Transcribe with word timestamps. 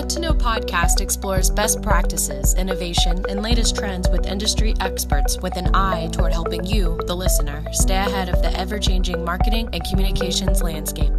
What 0.00 0.08
to 0.08 0.20
Know 0.20 0.32
podcast 0.32 1.02
explores 1.02 1.50
best 1.50 1.82
practices, 1.82 2.54
innovation, 2.54 3.22
and 3.28 3.42
latest 3.42 3.76
trends 3.76 4.08
with 4.08 4.24
industry 4.24 4.72
experts 4.80 5.38
with 5.42 5.58
an 5.58 5.76
eye 5.76 6.08
toward 6.10 6.32
helping 6.32 6.64
you, 6.64 6.98
the 7.06 7.14
listener, 7.14 7.62
stay 7.70 7.96
ahead 7.96 8.30
of 8.30 8.40
the 8.40 8.50
ever 8.58 8.78
changing 8.78 9.22
marketing 9.22 9.68
and 9.74 9.84
communications 9.84 10.62
landscape. 10.62 11.12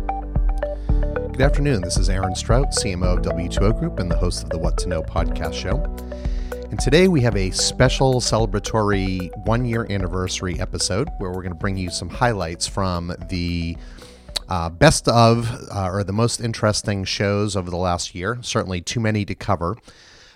Good 0.87 1.41
afternoon. 1.41 1.81
This 1.81 1.95
is 1.95 2.09
Aaron 2.09 2.33
Strout, 2.33 2.71
CMO 2.71 3.17
of 3.17 3.23
W2O 3.23 3.77
Group 3.77 3.99
and 3.99 4.09
the 4.09 4.17
host 4.17 4.41
of 4.41 4.49
the 4.49 4.57
What 4.57 4.79
to 4.79 4.89
Know 4.89 5.03
podcast 5.03 5.53
show. 5.53 5.75
And 6.71 6.79
today 6.79 7.07
we 7.07 7.21
have 7.21 7.35
a 7.35 7.51
special 7.51 8.15
celebratory 8.15 9.29
one 9.45 9.63
year 9.63 9.85
anniversary 9.91 10.59
episode 10.59 11.07
where 11.19 11.29
we're 11.29 11.43
going 11.43 11.53
to 11.53 11.55
bring 11.55 11.77
you 11.77 11.91
some 11.91 12.09
highlights 12.09 12.65
from 12.65 13.13
the 13.29 13.77
uh, 14.51 14.69
best 14.69 15.07
of 15.07 15.49
uh, 15.73 15.89
or 15.89 16.03
the 16.03 16.11
most 16.11 16.41
interesting 16.41 17.05
shows 17.05 17.55
over 17.55 17.71
the 17.71 17.77
last 17.77 18.13
year. 18.13 18.37
Certainly 18.41 18.81
too 18.81 18.99
many 18.99 19.23
to 19.23 19.33
cover, 19.33 19.77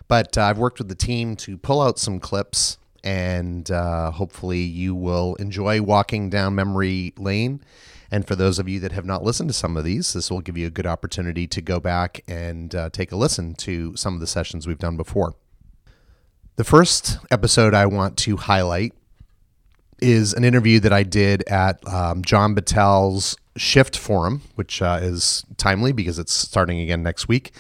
but 0.08 0.38
uh, 0.38 0.44
I've 0.44 0.58
worked 0.58 0.78
with 0.78 0.88
the 0.88 0.96
team 0.96 1.36
to 1.36 1.58
pull 1.58 1.82
out 1.82 2.00
some 2.00 2.22
clips, 2.22 2.78
and 3.04 3.70
uh, 3.70 4.12
hopefully 4.12 4.62
you 4.62 4.96
will 4.96 5.36
enjoy 5.36 5.82
walking 5.82 6.30
down 6.30 6.56
memory 6.56 7.14
lane. 7.18 7.60
And 8.10 8.26
for 8.26 8.38
those 8.38 8.58
of 8.58 8.70
you 8.70 8.80
that 8.80 8.94
have 8.94 9.04
not 9.04 9.22
listened 9.22 9.50
to 9.50 9.54
some 9.54 9.76
of 9.76 9.84
these, 9.84 10.14
this 10.14 10.32
will 10.32 10.40
give 10.40 10.56
you 10.56 10.68
a 10.68 10.70
good 10.70 10.88
opportunity 10.88 11.46
to 11.48 11.62
go 11.62 11.82
back 11.82 12.24
and 12.26 12.74
uh, 12.74 12.90
take 12.92 13.12
a 13.12 13.18
listen 13.18 13.54
to 13.56 13.98
some 13.98 14.14
of 14.14 14.22
the 14.22 14.28
sessions 14.28 14.66
we've 14.66 14.80
done 14.80 14.96
before. 14.96 15.34
The 16.56 16.64
first 16.64 17.18
episode 17.30 17.74
I 17.74 17.86
want 17.86 18.16
to 18.20 18.38
highlight 18.38 18.94
is 20.00 20.34
an 20.34 20.44
interview 20.44 20.80
that 20.82 20.94
I 20.94 21.04
did 21.04 21.44
at 21.48 21.86
um, 21.88 22.24
John 22.24 22.54
Battelle's 22.54 23.38
Shift 23.58 23.98
Forum, 23.98 24.42
which 24.56 24.82
uh, 24.82 25.00
is 25.02 25.46
timely 25.58 25.92
because 25.92 26.20
it's 26.20 26.34
starting 26.34 26.80
again 26.80 27.04
next 27.04 27.28
week. 27.28 27.52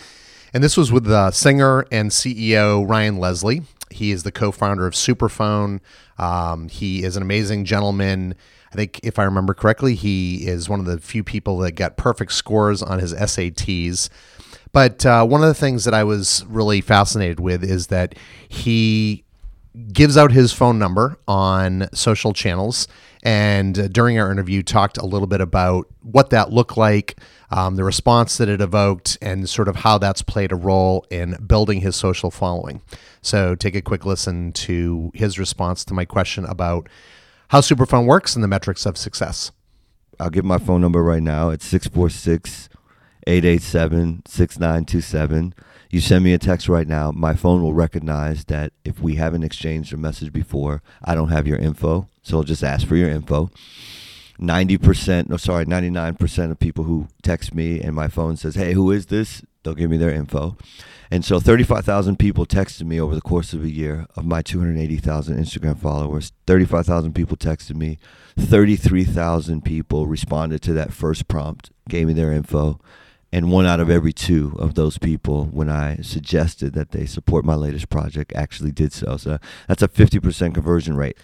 And 0.54 0.64
this 0.64 0.78
was 0.78 0.92
with 0.92 1.04
the 1.04 1.32
singer 1.32 1.86
and 1.92 2.12
CEO 2.12 2.88
Ryan 2.90 3.18
Leslie. 3.18 3.64
He 3.92 4.12
is 4.12 4.24
the 4.24 4.32
co 4.32 4.52
founder 4.52 4.88
of 4.88 4.94
Superphone. 4.94 5.82
Um, 6.18 6.70
he 6.70 7.04
is 7.04 7.18
an 7.18 7.24
amazing 7.24 7.66
gentleman. 7.66 8.36
I 8.72 8.76
think, 8.76 9.00
if 9.04 9.20
I 9.20 9.24
remember 9.24 9.54
correctly, 9.54 9.96
he 9.96 10.48
is 10.48 10.70
one 10.70 10.80
of 10.80 10.86
the 10.86 11.00
few 11.00 11.24
people 11.24 11.58
that 11.60 11.74
got 11.74 11.98
perfect 11.98 12.32
scores 12.32 12.82
on 12.82 13.00
his 13.00 13.14
SATs. 13.14 14.10
But 14.72 15.06
uh, 15.06 15.26
one 15.26 15.42
of 15.42 15.48
the 15.48 15.54
things 15.54 15.86
that 15.86 15.94
I 15.94 16.04
was 16.04 16.46
really 16.48 16.82
fascinated 16.82 17.40
with 17.40 17.64
is 17.64 17.88
that 17.88 18.16
he 18.48 19.25
gives 19.92 20.18
out 20.18 20.32
his 20.32 20.54
phone 20.54 20.80
number 20.80 21.18
on 21.28 21.88
social 21.94 22.34
channels. 22.34 22.88
And 23.24 23.78
uh, 23.78 23.88
during 23.88 24.20
our 24.20 24.32
interview 24.32 24.62
talked 24.62 24.98
a 24.98 25.06
little 25.06 25.28
bit 25.28 25.42
about 25.42 25.88
what 26.02 26.30
that 26.30 26.52
looked 26.52 26.78
like 26.78 27.20
um, 27.52 27.76
the 27.76 27.84
response 27.84 28.38
that 28.38 28.50
it 28.50 28.62
evoked 28.62 29.18
and 29.22 29.48
sort 29.50 29.68
of 29.68 29.78
how 29.78 29.98
that's 29.98 30.22
played 30.22 30.52
a 30.52 30.56
role 30.56 31.06
in 31.10 31.38
building 31.46 31.82
his 31.82 31.96
social 31.96 32.32
following. 32.32 32.82
So 33.22 33.56
take 33.56 33.76
a 33.76 33.82
quick 33.82 34.06
listen 34.06 34.52
to 34.54 35.12
his 35.14 35.40
response 35.40 35.86
to 35.86 35.94
my 35.94 36.06
question 36.06 36.46
about 36.46 36.90
how 37.50 37.62
superphone 37.62 38.06
works 38.06 38.36
and 38.36 38.44
the 38.44 38.48
metrics 38.48 38.86
of 38.86 38.98
success. 38.98 39.52
I'll 40.20 40.30
give 40.30 40.46
my 40.46 40.58
phone 40.58 40.82
number 40.82 41.04
right 41.04 41.24
now. 41.24 41.50
It's 41.50 41.66
646 41.66 42.70
887 43.28 44.24
6927 44.28 45.54
you 45.90 46.00
send 46.00 46.24
me 46.24 46.34
a 46.34 46.38
text 46.38 46.68
right 46.68 46.88
now, 46.88 47.12
my 47.12 47.34
phone 47.34 47.62
will 47.62 47.74
recognize 47.74 48.46
that 48.46 48.74
if 48.84 49.00
we 49.00 49.16
haven't 49.16 49.44
exchanged 49.44 49.94
a 49.94 49.98
message 49.98 50.34
before, 50.34 50.82
I 51.04 51.16
don't 51.16 51.30
have 51.30 51.48
your 51.48 51.58
info. 51.58 52.10
So 52.24 52.38
I'll 52.38 52.44
just 52.44 52.64
ask 52.64 52.88
for 52.88 52.96
your 52.96 53.10
info. 53.10 53.52
90%, 54.40 55.30
no, 55.30 55.38
sorry, 55.38 55.66
99% 55.66 56.52
of 56.52 56.60
people 56.60 56.84
who 56.84 57.08
text 57.22 57.54
me 57.54 57.80
and 57.80 57.96
my 57.96 58.08
phone 58.08 58.36
says, 58.36 58.56
hey, 58.56 58.74
who 58.74 58.92
is 58.92 59.06
this? 59.06 59.44
They'll 59.64 59.76
give 59.76 59.90
me 59.90 59.98
their 59.98 60.12
info. 60.12 60.58
And 61.10 61.24
so 61.24 61.40
35,000 61.40 62.18
people 62.18 62.46
texted 62.46 62.84
me 62.84 63.00
over 63.00 63.16
the 63.16 63.22
course 63.22 63.54
of 63.54 63.64
a 63.64 63.70
year 63.70 64.08
of 64.16 64.26
my 64.26 64.42
280,000 64.42 65.38
Instagram 65.38 65.80
followers. 65.80 66.34
35,000 66.48 67.14
people 67.14 67.38
texted 67.38 67.76
me. 67.76 67.98
33,000 68.38 69.64
people 69.64 70.08
responded 70.08 70.62
to 70.64 70.74
that 70.74 70.92
first 70.92 71.28
prompt, 71.28 71.72
gave 71.88 72.08
me 72.08 72.14
their 72.14 72.32
info 72.32 72.80
and 73.36 73.52
one 73.52 73.66
out 73.66 73.82
of 73.82 73.90
every 73.90 74.14
two 74.14 74.56
of 74.60 74.76
those 74.76 74.98
people, 74.98 75.48
when 75.48 75.70
I 75.70 75.98
suggested 75.98 76.72
that 76.76 76.92
they 76.92 77.06
support 77.06 77.44
my 77.44 77.56
latest 77.56 77.90
project, 77.90 78.32
actually 78.34 78.72
did 78.72 78.94
so. 78.94 79.18
So 79.18 79.40
that's 79.68 79.84
a 79.84 79.90
50% 79.90 80.54
conversion 80.54 80.96
rate. 80.96 81.18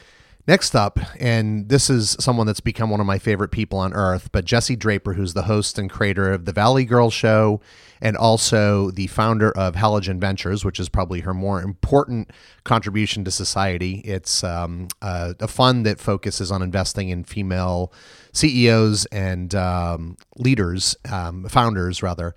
Next 0.51 0.75
up, 0.75 0.99
and 1.17 1.69
this 1.69 1.89
is 1.89 2.17
someone 2.19 2.45
that's 2.45 2.59
become 2.59 2.89
one 2.89 2.99
of 2.99 3.05
my 3.05 3.19
favorite 3.19 3.51
people 3.51 3.79
on 3.79 3.93
earth, 3.93 4.29
but 4.33 4.43
Jesse 4.43 4.75
Draper, 4.75 5.13
who's 5.13 5.33
the 5.33 5.43
host 5.43 5.79
and 5.79 5.89
creator 5.89 6.29
of 6.29 6.43
the 6.43 6.51
Valley 6.51 6.83
Girl 6.83 7.09
Show 7.09 7.61
and 8.01 8.17
also 8.17 8.91
the 8.91 9.07
founder 9.07 9.53
of 9.53 9.75
Halogen 9.75 10.19
Ventures, 10.19 10.65
which 10.65 10.77
is 10.77 10.89
probably 10.89 11.21
her 11.21 11.33
more 11.33 11.61
important 11.61 12.31
contribution 12.65 13.23
to 13.23 13.31
society. 13.31 14.01
It's 14.03 14.43
um, 14.43 14.89
a, 15.01 15.35
a, 15.39 15.47
fund 15.47 15.85
that 15.85 16.01
focuses 16.01 16.51
on 16.51 16.61
investing 16.61 17.07
in 17.07 17.23
female 17.23 17.93
CEOs 18.33 19.05
and 19.05 19.55
um, 19.55 20.17
leaders, 20.35 20.97
um, 21.09 21.47
founders 21.47 22.03
rather. 22.03 22.35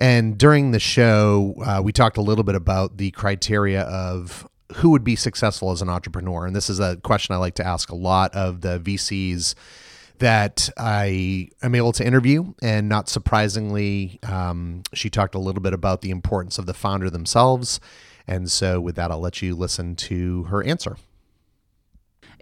And 0.00 0.36
during 0.36 0.72
the 0.72 0.80
show, 0.80 1.54
uh, 1.64 1.80
we 1.80 1.92
talked 1.92 2.16
a 2.16 2.22
little 2.22 2.42
bit 2.42 2.56
about 2.56 2.96
the 2.96 3.12
criteria 3.12 3.82
of 3.82 4.48
who 4.76 4.90
would 4.90 5.04
be 5.04 5.16
successful 5.16 5.70
as 5.70 5.82
an 5.82 5.88
entrepreneur? 5.88 6.46
And 6.46 6.54
this 6.54 6.70
is 6.70 6.80
a 6.80 6.96
question 6.96 7.34
I 7.34 7.38
like 7.38 7.54
to 7.56 7.66
ask 7.66 7.90
a 7.90 7.96
lot 7.96 8.34
of 8.34 8.60
the 8.60 8.78
VCs 8.80 9.54
that 10.18 10.70
I 10.76 11.48
am 11.62 11.74
able 11.74 11.92
to 11.92 12.06
interview. 12.06 12.54
And 12.62 12.88
not 12.88 13.08
surprisingly, 13.08 14.20
um, 14.22 14.82
she 14.94 15.10
talked 15.10 15.34
a 15.34 15.38
little 15.38 15.62
bit 15.62 15.72
about 15.72 16.00
the 16.00 16.10
importance 16.10 16.58
of 16.58 16.66
the 16.66 16.74
founder 16.74 17.10
themselves. 17.10 17.80
And 18.26 18.50
so, 18.50 18.80
with 18.80 18.94
that, 18.96 19.10
I'll 19.10 19.20
let 19.20 19.42
you 19.42 19.56
listen 19.56 19.96
to 19.96 20.44
her 20.44 20.62
answer 20.62 20.96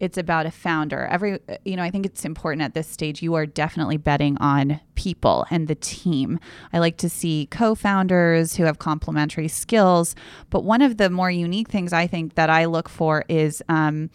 it's 0.00 0.16
about 0.16 0.46
a 0.46 0.50
founder. 0.50 1.04
Every, 1.04 1.38
you 1.64 1.76
know, 1.76 1.82
I 1.82 1.90
think 1.90 2.06
it's 2.06 2.24
important 2.24 2.62
at 2.62 2.72
this 2.72 2.88
stage. 2.88 3.22
You 3.22 3.34
are 3.34 3.44
definitely 3.44 3.98
betting 3.98 4.38
on 4.38 4.80
people 4.94 5.46
and 5.50 5.68
the 5.68 5.74
team. 5.74 6.40
I 6.72 6.78
like 6.78 6.96
to 6.98 7.10
see 7.10 7.46
co 7.50 7.74
founders 7.74 8.56
who 8.56 8.64
have 8.64 8.78
complementary 8.78 9.46
skills. 9.48 10.16
But 10.48 10.64
one 10.64 10.80
of 10.80 10.96
the 10.96 11.10
more 11.10 11.30
unique 11.30 11.68
things 11.68 11.92
I 11.92 12.06
think 12.06 12.34
that 12.34 12.48
I 12.48 12.64
look 12.64 12.88
for 12.88 13.24
is, 13.28 13.62
um, 13.68 14.10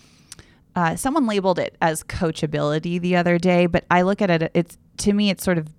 uh, 0.76 0.96
someone 0.96 1.28
labeled 1.28 1.60
it 1.60 1.78
as 1.82 2.04
coachability 2.04 3.00
the 3.00 3.16
other 3.16 3.38
day, 3.38 3.66
but 3.66 3.86
I 3.90 4.02
look 4.02 4.22
at 4.22 4.30
it, 4.30 4.52
it's 4.54 4.78
to 4.98 5.14
me, 5.14 5.30
it's 5.30 5.44
sort 5.44 5.58
of 5.58 5.70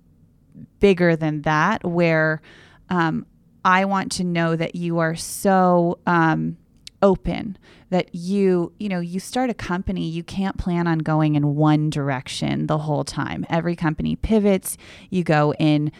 bigger 0.79 1.15
than 1.15 1.43
that, 1.43 1.83
where 1.85 2.41
um, 2.89 3.25
I 3.63 3.85
want 3.85 4.11
to 4.13 4.23
know 4.23 4.55
that 4.55 4.75
you 4.75 4.99
are 4.99 5.15
so 5.15 5.99
um, 6.07 6.57
open 7.01 7.57
that 7.89 8.13
you 8.13 8.73
you 8.79 8.89
know 8.89 8.99
you 8.99 9.19
start 9.19 9.49
a 9.49 9.53
company 9.53 10.07
you 10.07 10.23
can't 10.23 10.57
plan 10.57 10.87
on 10.87 10.99
going 10.99 11.35
in 11.35 11.55
one 11.55 11.89
direction 11.89 12.67
the 12.67 12.79
whole 12.79 13.03
time. 13.03 13.45
Every 13.49 13.75
company 13.75 14.15
pivots 14.15 14.77
you 15.09 15.23
go 15.23 15.53
in 15.53 15.91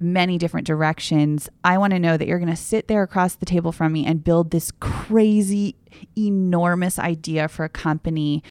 many 0.00 0.38
different 0.38 0.66
directions. 0.66 1.48
I 1.62 1.76
want 1.76 1.92
to 1.92 1.98
know 1.98 2.16
that 2.16 2.26
you're 2.26 2.38
going 2.38 2.50
to 2.50 2.56
sit 2.56 2.88
there 2.88 3.02
across 3.02 3.34
the 3.34 3.46
table 3.46 3.70
from 3.70 3.92
me 3.92 4.06
and 4.06 4.24
build 4.24 4.50
this 4.50 4.72
crazy 4.80 5.76
enormous 6.16 6.98
idea 6.98 7.48
for 7.48 7.64
a 7.64 7.68
company. 7.68 8.42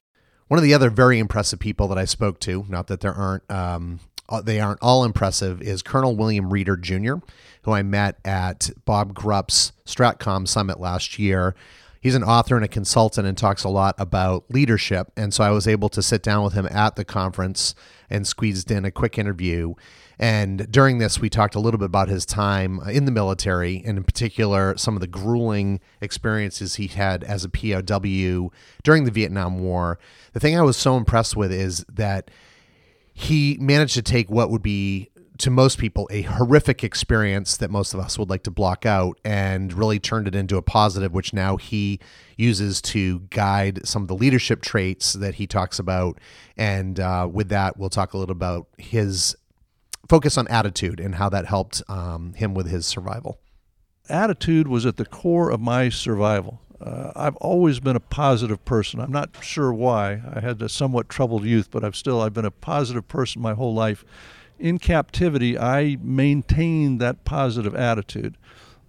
One 0.46 0.58
of 0.58 0.64
the 0.64 0.74
other 0.74 0.90
very 0.90 1.18
impressive 1.18 1.58
people 1.58 1.88
that 1.88 1.98
i 1.98 2.04
spoke 2.04 2.40
to 2.40 2.64
not 2.68 2.86
that 2.88 3.00
there 3.00 3.14
aren't 3.14 3.48
um, 3.50 4.00
Uh, 4.30 4.40
they 4.40 4.60
aren't 4.60 4.80
all 4.80 5.04
impressive 5.04 5.60
is 5.60 5.82
colonel 5.82 6.16
william 6.16 6.52
reeder 6.52 6.76
jr 6.76 7.14
who 7.62 7.72
i 7.72 7.82
met 7.82 8.16
at 8.24 8.70
bob 8.84 9.12
grupp's 9.12 9.72
stratcom 9.84 10.46
summit 10.46 10.80
last 10.80 11.18
year 11.18 11.54
he's 12.00 12.14
an 12.14 12.24
author 12.24 12.56
and 12.56 12.64
a 12.64 12.68
consultant 12.68 13.26
and 13.26 13.36
talks 13.36 13.62
a 13.62 13.68
lot 13.68 13.94
about 13.98 14.44
leadership. 14.50 15.12
And 15.16 15.32
so 15.32 15.44
I 15.44 15.50
was 15.50 15.68
able 15.68 15.88
to 15.90 16.02
sit 16.02 16.22
down 16.22 16.42
with 16.42 16.54
him 16.54 16.66
at 16.70 16.96
the 16.96 17.04
conference 17.04 17.74
and 18.08 18.26
squeezed 18.26 18.70
in 18.70 18.84
a 18.84 18.90
quick 18.90 19.18
interview. 19.18 19.74
And 20.18 20.70
during 20.70 20.98
this, 20.98 21.18
we 21.18 21.30
talked 21.30 21.54
a 21.54 21.60
little 21.60 21.78
bit 21.78 21.86
about 21.86 22.08
his 22.08 22.26
time 22.26 22.80
in 22.90 23.06
the 23.06 23.10
military, 23.10 23.82
and 23.86 23.96
in 23.96 24.04
particular, 24.04 24.76
some 24.76 24.94
of 24.94 25.00
the 25.00 25.06
grueling 25.06 25.80
experiences 26.02 26.74
he 26.74 26.88
had 26.88 27.24
as 27.24 27.42
a 27.42 27.48
POW 27.48 28.50
during 28.82 29.04
the 29.04 29.10
Vietnam 29.10 29.60
War. 29.60 29.98
The 30.34 30.40
thing 30.40 30.58
I 30.58 30.62
was 30.62 30.76
so 30.76 30.98
impressed 30.98 31.36
with 31.36 31.50
is 31.50 31.86
that 31.90 32.30
he 33.20 33.58
managed 33.60 33.94
to 33.94 34.02
take 34.02 34.30
what 34.30 34.50
would 34.50 34.62
be 34.62 35.10
to 35.36 35.50
most 35.50 35.78
people 35.78 36.08
a 36.10 36.22
horrific 36.22 36.82
experience 36.84 37.56
that 37.58 37.70
most 37.70 37.94
of 37.94 38.00
us 38.00 38.18
would 38.18 38.28
like 38.28 38.42
to 38.42 38.50
block 38.50 38.84
out 38.84 39.18
and 39.24 39.72
really 39.72 39.98
turned 39.98 40.26
it 40.26 40.34
into 40.34 40.56
a 40.56 40.62
positive 40.62 41.12
which 41.12 41.32
now 41.32 41.56
he 41.56 41.98
uses 42.36 42.80
to 42.80 43.20
guide 43.30 43.86
some 43.86 44.02
of 44.02 44.08
the 44.08 44.14
leadership 44.14 44.62
traits 44.62 45.14
that 45.14 45.36
he 45.36 45.46
talks 45.46 45.78
about. 45.78 46.18
And 46.56 46.98
uh, 46.98 47.28
with 47.30 47.48
that 47.50 47.78
we'll 47.78 47.90
talk 47.90 48.12
a 48.12 48.18
little 48.18 48.34
about 48.34 48.68
his 48.78 49.34
focus 50.08 50.36
on 50.36 50.48
attitude 50.48 51.00
and 51.00 51.14
how 51.14 51.28
that 51.30 51.46
helped 51.46 51.82
um, 51.88 52.34
him 52.34 52.54
with 52.54 52.68
his 52.68 52.86
survival. 52.86 53.38
Attitude 54.08 54.66
was 54.66 54.84
at 54.84 54.96
the 54.96 55.06
core 55.06 55.50
of 55.50 55.60
my 55.60 55.88
survival 55.88 56.60
uh, 56.80 57.12
I've 57.14 57.36
always 57.36 57.80
been 57.80 57.96
a 57.96 58.00
positive 58.00 58.64
person. 58.64 59.00
I'm 59.00 59.12
not 59.12 59.30
sure 59.42 59.72
why. 59.72 60.22
I 60.32 60.40
had 60.40 60.60
a 60.62 60.68
somewhat 60.68 61.08
troubled 61.08 61.44
youth, 61.44 61.70
but 61.70 61.84
I've 61.84 61.96
still 61.96 62.20
I've 62.20 62.34
been 62.34 62.44
a 62.44 62.50
positive 62.50 63.06
person 63.08 63.42
my 63.42 63.54
whole 63.54 63.74
life 63.74 64.04
in 64.60 64.78
captivity, 64.78 65.58
I 65.58 65.96
maintained 66.02 67.00
that 67.00 67.24
positive 67.24 67.74
attitude. 67.74 68.36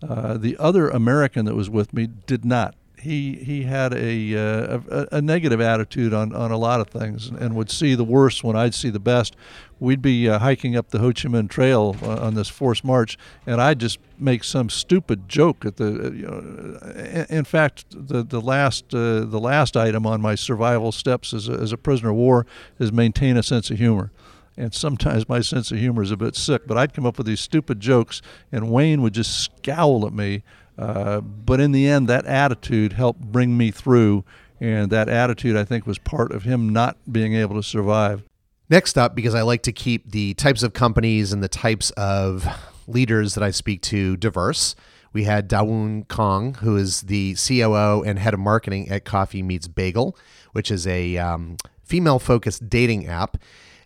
Uh, 0.08 0.38
the 0.38 0.58
other 0.58 0.90
American 0.90 1.46
that 1.46 1.56
was 1.56 1.70
with 1.70 1.94
me 1.94 2.08
did 2.28 2.44
not. 2.44 2.76
He 3.02 3.36
he 3.36 3.64
had 3.64 3.94
a, 3.94 4.36
uh, 4.36 4.80
a, 4.90 5.18
a 5.18 5.22
negative 5.22 5.60
attitude 5.60 6.14
on, 6.14 6.34
on 6.36 6.52
a 6.52 6.58
lot 6.58 6.80
of 6.80 6.88
things 6.88 7.28
and 7.28 7.56
would 7.56 7.72
see 7.72 7.96
the 7.96 8.04
worst 8.04 8.44
when 8.44 8.56
I'd 8.56 8.76
see 8.76 8.90
the 8.90 9.00
best. 9.00 9.36
We'd 9.80 10.02
be 10.02 10.30
uh, 10.30 10.38
hiking 10.38 10.76
up 10.76 10.90
the 10.90 11.00
Ho 11.00 11.08
Chi 11.08 11.28
Minh 11.28 11.50
Trail 11.50 11.96
uh, 12.04 12.18
on 12.18 12.36
this 12.36 12.48
forced 12.48 12.84
march, 12.84 13.18
and 13.48 13.60
I'd 13.60 13.80
just 13.80 13.98
make 14.20 14.44
some 14.44 14.70
stupid 14.70 15.28
joke 15.28 15.66
at 15.66 15.78
the. 15.78 15.88
Uh, 15.88 16.12
you 16.12 16.28
know, 16.28 17.26
in 17.30 17.44
fact, 17.44 17.86
the 17.90 18.24
the 18.24 18.42
last 18.42 18.94
uh, 18.94 19.26
the 19.26 19.40
last 19.40 19.76
item 19.76 20.06
on 20.06 20.22
my 20.22 20.36
survival 20.36 20.92
steps 20.92 21.34
as 21.34 21.50
a, 21.50 21.54
as 21.54 21.72
a 21.72 21.78
prisoner 21.78 22.12
of 22.12 22.18
war 22.18 22.46
is 22.78 22.92
maintain 22.92 23.36
a 23.36 23.44
sense 23.44 23.72
of 23.72 23.78
humor 23.78 24.12
and 24.58 24.74
sometimes 24.74 25.28
my 25.30 25.42
sense 25.42 25.72
of 25.72 25.78
humor 25.78 26.04
is 26.04 26.12
a 26.12 26.18
bit 26.18 26.36
sick. 26.36 26.68
But 26.68 26.78
I'd 26.78 26.94
come 26.94 27.06
up 27.06 27.18
with 27.18 27.28
these 27.28 27.40
stupid 27.40 27.80
jokes, 27.80 28.22
and 28.52 28.70
Wayne 28.70 29.02
would 29.02 29.14
just 29.14 29.40
scowl 29.40 30.06
at 30.06 30.14
me. 30.14 30.44
Uh, 30.82 31.22
but 31.22 31.60
in 31.60 31.72
the 31.72 31.88
end, 31.88 32.08
that 32.08 32.26
attitude 32.26 32.94
helped 32.94 33.22
bring 33.22 33.56
me 33.56 33.70
through, 33.70 34.26
and 34.60 34.90
that 34.90 35.10
attitude, 35.10 35.56
I 35.56 35.64
think, 35.64 35.86
was 35.86 36.00
part 36.00 36.32
of 36.32 36.44
him 36.44 36.70
not 36.70 36.98
being 37.12 37.36
able 37.36 37.56
to 37.56 37.64
survive. 37.64 38.24
Next 38.68 38.98
up, 38.98 39.14
because 39.14 39.36
I 39.36 39.44
like 39.44 39.62
to 39.64 39.72
keep 39.72 40.10
the 40.10 40.34
types 40.34 40.64
of 40.64 40.74
companies 40.74 41.32
and 41.32 41.44
the 41.44 41.48
types 41.48 41.92
of 41.92 42.48
leaders 42.88 43.36
that 43.36 43.44
I 43.44 43.52
speak 43.52 43.82
to 43.84 44.18
diverse, 44.18 44.76
we 45.14 45.26
had 45.26 45.50
Dawoon 45.50 46.08
Kang, 46.08 46.56
who 46.56 46.78
is 46.78 47.02
the 47.02 47.36
COO 47.36 48.02
and 48.02 48.18
head 48.18 48.34
of 48.34 48.40
marketing 48.40 48.90
at 48.90 49.06
Coffee 49.06 49.44
Meets 49.44 49.68
Bagel, 49.68 50.18
which 50.54 50.72
is 50.72 50.88
a 50.88 51.18
um, 51.18 51.58
female 51.84 52.18
focused 52.18 52.70
dating 52.70 53.08
app. 53.08 53.38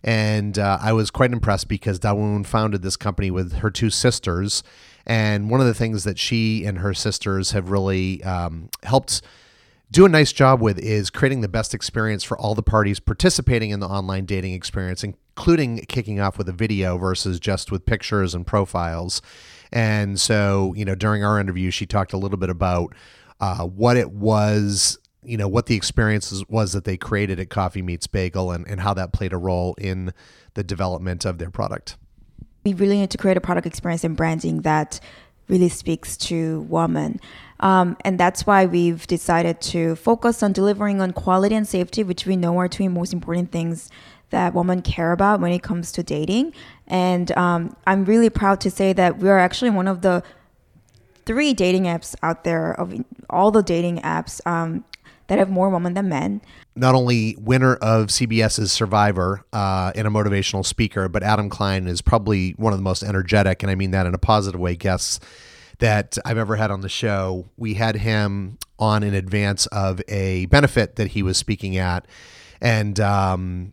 And 0.04 0.58
uh, 0.58 0.78
I 0.80 0.92
was 0.92 1.10
quite 1.10 1.32
impressed 1.32 1.68
because 1.68 1.98
Dawoon 1.98 2.46
founded 2.46 2.82
this 2.82 2.96
company 2.96 3.30
with 3.30 3.54
her 3.54 3.70
two 3.70 3.90
sisters. 3.90 4.62
And 5.06 5.50
one 5.50 5.60
of 5.60 5.66
the 5.66 5.74
things 5.74 6.04
that 6.04 6.18
she 6.18 6.64
and 6.64 6.78
her 6.78 6.92
sisters 6.92 7.52
have 7.52 7.70
really 7.70 8.22
um, 8.24 8.68
helped 8.82 9.22
do 9.90 10.04
a 10.04 10.08
nice 10.08 10.32
job 10.32 10.60
with 10.60 10.78
is 10.80 11.10
creating 11.10 11.42
the 11.42 11.48
best 11.48 11.72
experience 11.72 12.24
for 12.24 12.36
all 12.36 12.56
the 12.56 12.62
parties 12.62 12.98
participating 12.98 13.70
in 13.70 13.78
the 13.78 13.86
online 13.86 14.24
dating 14.26 14.52
experience, 14.52 15.04
including 15.04 15.78
kicking 15.88 16.18
off 16.18 16.38
with 16.38 16.48
a 16.48 16.52
video 16.52 16.98
versus 16.98 17.38
just 17.38 17.70
with 17.70 17.86
pictures 17.86 18.34
and 18.34 18.46
profiles. 18.46 19.22
And 19.72 20.20
so, 20.20 20.74
you 20.76 20.84
know, 20.84 20.96
during 20.96 21.24
our 21.24 21.38
interview, 21.38 21.70
she 21.70 21.86
talked 21.86 22.12
a 22.12 22.18
little 22.18 22.38
bit 22.38 22.50
about 22.50 22.94
uh, 23.40 23.64
what 23.64 23.96
it 23.96 24.10
was 24.10 24.98
you 25.26 25.36
know 25.36 25.48
what 25.48 25.66
the 25.66 25.74
experience 25.74 26.44
was 26.48 26.72
that 26.72 26.84
they 26.84 26.96
created 26.96 27.40
at 27.40 27.50
Coffee 27.50 27.82
Meets 27.82 28.06
Bagel 28.06 28.52
and, 28.52 28.66
and 28.68 28.80
how 28.80 28.94
that 28.94 29.12
played 29.12 29.32
a 29.32 29.36
role 29.36 29.74
in 29.76 30.14
the 30.54 30.62
development 30.62 31.24
of 31.24 31.38
their 31.38 31.50
product. 31.50 31.96
We 32.66 32.74
really 32.74 32.98
need 32.98 33.10
to 33.10 33.18
create 33.18 33.36
a 33.36 33.40
product 33.40 33.64
experience 33.64 34.02
and 34.02 34.16
branding 34.16 34.62
that 34.62 34.98
really 35.46 35.68
speaks 35.68 36.16
to 36.16 36.62
women. 36.62 37.20
Um, 37.60 37.96
and 38.04 38.18
that's 38.18 38.44
why 38.44 38.66
we've 38.66 39.06
decided 39.06 39.60
to 39.72 39.94
focus 39.94 40.42
on 40.42 40.52
delivering 40.52 41.00
on 41.00 41.12
quality 41.12 41.54
and 41.54 41.66
safety, 41.66 42.02
which 42.02 42.26
we 42.26 42.34
know 42.34 42.58
are 42.58 42.66
two 42.66 42.90
most 42.90 43.12
important 43.12 43.52
things 43.52 43.88
that 44.30 44.52
women 44.52 44.82
care 44.82 45.12
about 45.12 45.38
when 45.38 45.52
it 45.52 45.62
comes 45.62 45.92
to 45.92 46.02
dating. 46.02 46.54
And 46.88 47.30
um, 47.38 47.76
I'm 47.86 48.04
really 48.04 48.30
proud 48.30 48.60
to 48.62 48.70
say 48.72 48.92
that 48.94 49.18
we 49.18 49.28
are 49.28 49.38
actually 49.38 49.70
one 49.70 49.86
of 49.86 50.02
the 50.02 50.24
three 51.24 51.54
dating 51.54 51.84
apps 51.84 52.16
out 52.20 52.42
there 52.42 52.72
of 52.72 52.92
all 53.30 53.52
the 53.52 53.62
dating 53.62 53.98
apps 54.00 54.44
um, 54.44 54.84
that 55.28 55.38
have 55.38 55.50
more 55.50 55.70
women 55.70 55.94
than 55.94 56.08
men. 56.08 56.42
Not 56.76 56.94
only 56.94 57.36
winner 57.40 57.74
of 57.76 58.08
CBS's 58.08 58.70
Survivor 58.70 59.44
uh, 59.52 59.92
and 59.94 60.06
a 60.06 60.10
motivational 60.10 60.64
speaker, 60.64 61.08
but 61.08 61.22
Adam 61.22 61.48
Klein 61.48 61.86
is 61.86 62.02
probably 62.02 62.52
one 62.52 62.72
of 62.72 62.78
the 62.78 62.82
most 62.82 63.02
energetic, 63.02 63.62
and 63.62 63.70
I 63.70 63.74
mean 63.74 63.92
that 63.92 64.06
in 64.06 64.14
a 64.14 64.18
positive 64.18 64.60
way, 64.60 64.76
guests 64.76 65.18
that 65.78 66.16
I've 66.24 66.38
ever 66.38 66.56
had 66.56 66.70
on 66.70 66.80
the 66.80 66.88
show. 66.88 67.48
We 67.56 67.74
had 67.74 67.96
him 67.96 68.58
on 68.78 69.02
in 69.02 69.14
advance 69.14 69.66
of 69.66 70.00
a 70.08 70.46
benefit 70.46 70.96
that 70.96 71.08
he 71.08 71.22
was 71.22 71.36
speaking 71.36 71.76
at. 71.76 72.06
And 72.60 72.98
um, 73.00 73.72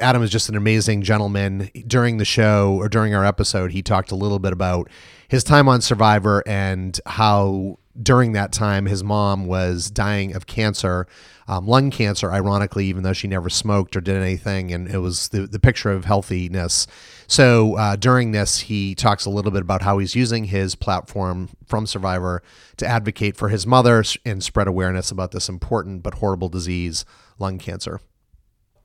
Adam 0.00 0.22
is 0.22 0.30
just 0.30 0.48
an 0.48 0.56
amazing 0.56 1.02
gentleman. 1.02 1.70
During 1.86 2.18
the 2.18 2.24
show 2.24 2.76
or 2.78 2.88
during 2.88 3.14
our 3.14 3.24
episode, 3.24 3.72
he 3.72 3.82
talked 3.82 4.10
a 4.10 4.16
little 4.16 4.38
bit 4.38 4.52
about 4.52 4.88
his 5.28 5.44
time 5.44 5.68
on 5.68 5.80
Survivor 5.80 6.42
and 6.46 6.98
how 7.06 7.78
during 8.00 8.32
that 8.32 8.52
time, 8.52 8.86
his 8.86 9.04
mom 9.04 9.46
was 9.46 9.90
dying 9.90 10.34
of 10.34 10.46
cancer, 10.46 11.06
um, 11.46 11.66
lung 11.66 11.90
cancer, 11.90 12.32
ironically, 12.32 12.86
even 12.86 13.02
though 13.02 13.12
she 13.12 13.28
never 13.28 13.48
smoked 13.48 13.96
or 13.96 14.00
did 14.00 14.16
anything. 14.16 14.72
And 14.72 14.88
it 14.88 14.98
was 14.98 15.28
the, 15.28 15.46
the 15.46 15.60
picture 15.60 15.90
of 15.90 16.04
healthiness. 16.04 16.86
So 17.26 17.76
uh, 17.76 17.96
during 17.96 18.32
this, 18.32 18.60
he 18.60 18.94
talks 18.94 19.24
a 19.24 19.30
little 19.30 19.50
bit 19.50 19.62
about 19.62 19.82
how 19.82 19.98
he's 19.98 20.14
using 20.14 20.44
his 20.44 20.74
platform 20.74 21.50
from 21.66 21.86
Survivor 21.86 22.42
to 22.78 22.86
advocate 22.86 23.36
for 23.36 23.48
his 23.48 23.66
mother 23.66 24.02
and 24.24 24.42
spread 24.42 24.66
awareness 24.66 25.10
about 25.10 25.32
this 25.32 25.48
important 25.48 26.02
but 26.02 26.14
horrible 26.14 26.48
disease, 26.48 27.04
lung 27.38 27.58
cancer. 27.58 28.00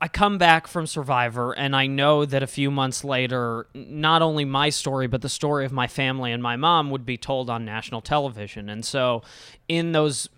I 0.02 0.08
come 0.08 0.38
back 0.38 0.66
from 0.68 0.88
Survivor 0.88 1.52
and 1.52 1.76
I 1.76 1.86
know 1.86 2.24
that 2.24 2.42
a 2.42 2.48
few 2.48 2.72
months 2.72 3.04
later, 3.04 3.68
not 3.74 4.22
only 4.22 4.46
my 4.46 4.70
story, 4.70 5.08
but 5.08 5.22
the 5.22 5.28
story 5.28 5.66
of 5.66 5.74
my 5.74 5.88
family 5.88 6.32
and 6.32 6.42
my 6.42 6.56
mom 6.56 6.90
would 6.92 7.06
be 7.06 7.18
told 7.18 7.50
on 7.50 7.66
national 7.66 8.00
television. 8.00 8.70
And 8.70 8.86
so, 8.86 9.24
in 9.68 9.92
those 9.92 10.30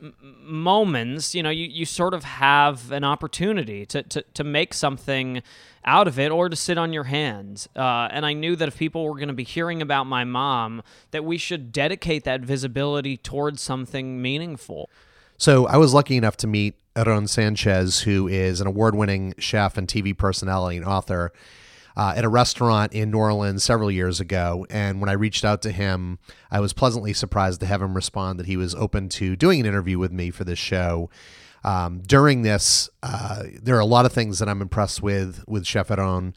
moments, 0.41 1.35
you 1.35 1.43
know, 1.43 1.51
you, 1.51 1.67
you 1.67 1.85
sort 1.85 2.15
of 2.15 2.23
have 2.23 2.91
an 2.91 3.03
opportunity 3.03 3.85
to, 3.85 4.01
to, 4.01 4.23
to 4.33 4.43
make 4.43 4.73
something 4.73 5.43
out 5.85 6.07
of 6.07 6.17
it 6.17 6.31
or 6.31 6.49
to 6.49 6.55
sit 6.55 6.79
on 6.79 6.91
your 6.91 7.05
hands. 7.05 7.69
Uh, 7.75 8.07
and 8.11 8.25
I 8.25 8.33
knew 8.33 8.55
that 8.55 8.67
if 8.67 8.77
people 8.77 9.05
were 9.05 9.15
going 9.15 9.27
to 9.27 9.33
be 9.33 9.43
hearing 9.43 9.81
about 9.81 10.05
my 10.05 10.23
mom, 10.23 10.81
that 11.11 11.23
we 11.23 11.37
should 11.37 11.71
dedicate 11.71 12.23
that 12.23 12.41
visibility 12.41 13.15
towards 13.15 13.61
something 13.61 14.21
meaningful. 14.21 14.89
So 15.41 15.65
I 15.65 15.77
was 15.77 15.91
lucky 15.91 16.17
enough 16.17 16.37
to 16.37 16.47
meet 16.47 16.75
Aaron 16.95 17.25
Sanchez, 17.25 18.01
who 18.01 18.27
is 18.27 18.61
an 18.61 18.67
award 18.67 18.93
winning 18.93 19.33
chef 19.39 19.75
and 19.75 19.87
TV 19.87 20.15
personality 20.15 20.77
and 20.77 20.85
author, 20.85 21.33
uh, 21.97 22.13
at 22.15 22.23
a 22.23 22.29
restaurant 22.29 22.93
in 22.93 23.09
New 23.09 23.17
Orleans 23.17 23.63
several 23.63 23.89
years 23.89 24.19
ago. 24.19 24.67
And 24.69 25.01
when 25.01 25.09
I 25.09 25.13
reached 25.13 25.43
out 25.43 25.63
to 25.63 25.71
him, 25.71 26.19
I 26.51 26.59
was 26.59 26.73
pleasantly 26.73 27.13
surprised 27.13 27.59
to 27.61 27.65
have 27.65 27.81
him 27.81 27.95
respond 27.95 28.37
that 28.37 28.45
he 28.45 28.55
was 28.55 28.75
open 28.75 29.09
to 29.09 29.35
doing 29.35 29.59
an 29.59 29.65
interview 29.65 29.97
with 29.97 30.11
me 30.11 30.29
for 30.29 30.43
this 30.43 30.59
show. 30.59 31.09
Um, 31.63 32.03
during 32.05 32.43
this, 32.43 32.87
uh, 33.01 33.45
there 33.63 33.75
are 33.75 33.79
a 33.79 33.85
lot 33.85 34.05
of 34.05 34.13
things 34.13 34.37
that 34.37 34.47
I'm 34.47 34.61
impressed 34.61 35.01
with 35.01 35.43
with 35.47 35.65
Chef 35.65 35.89
Aaron. 35.89 36.35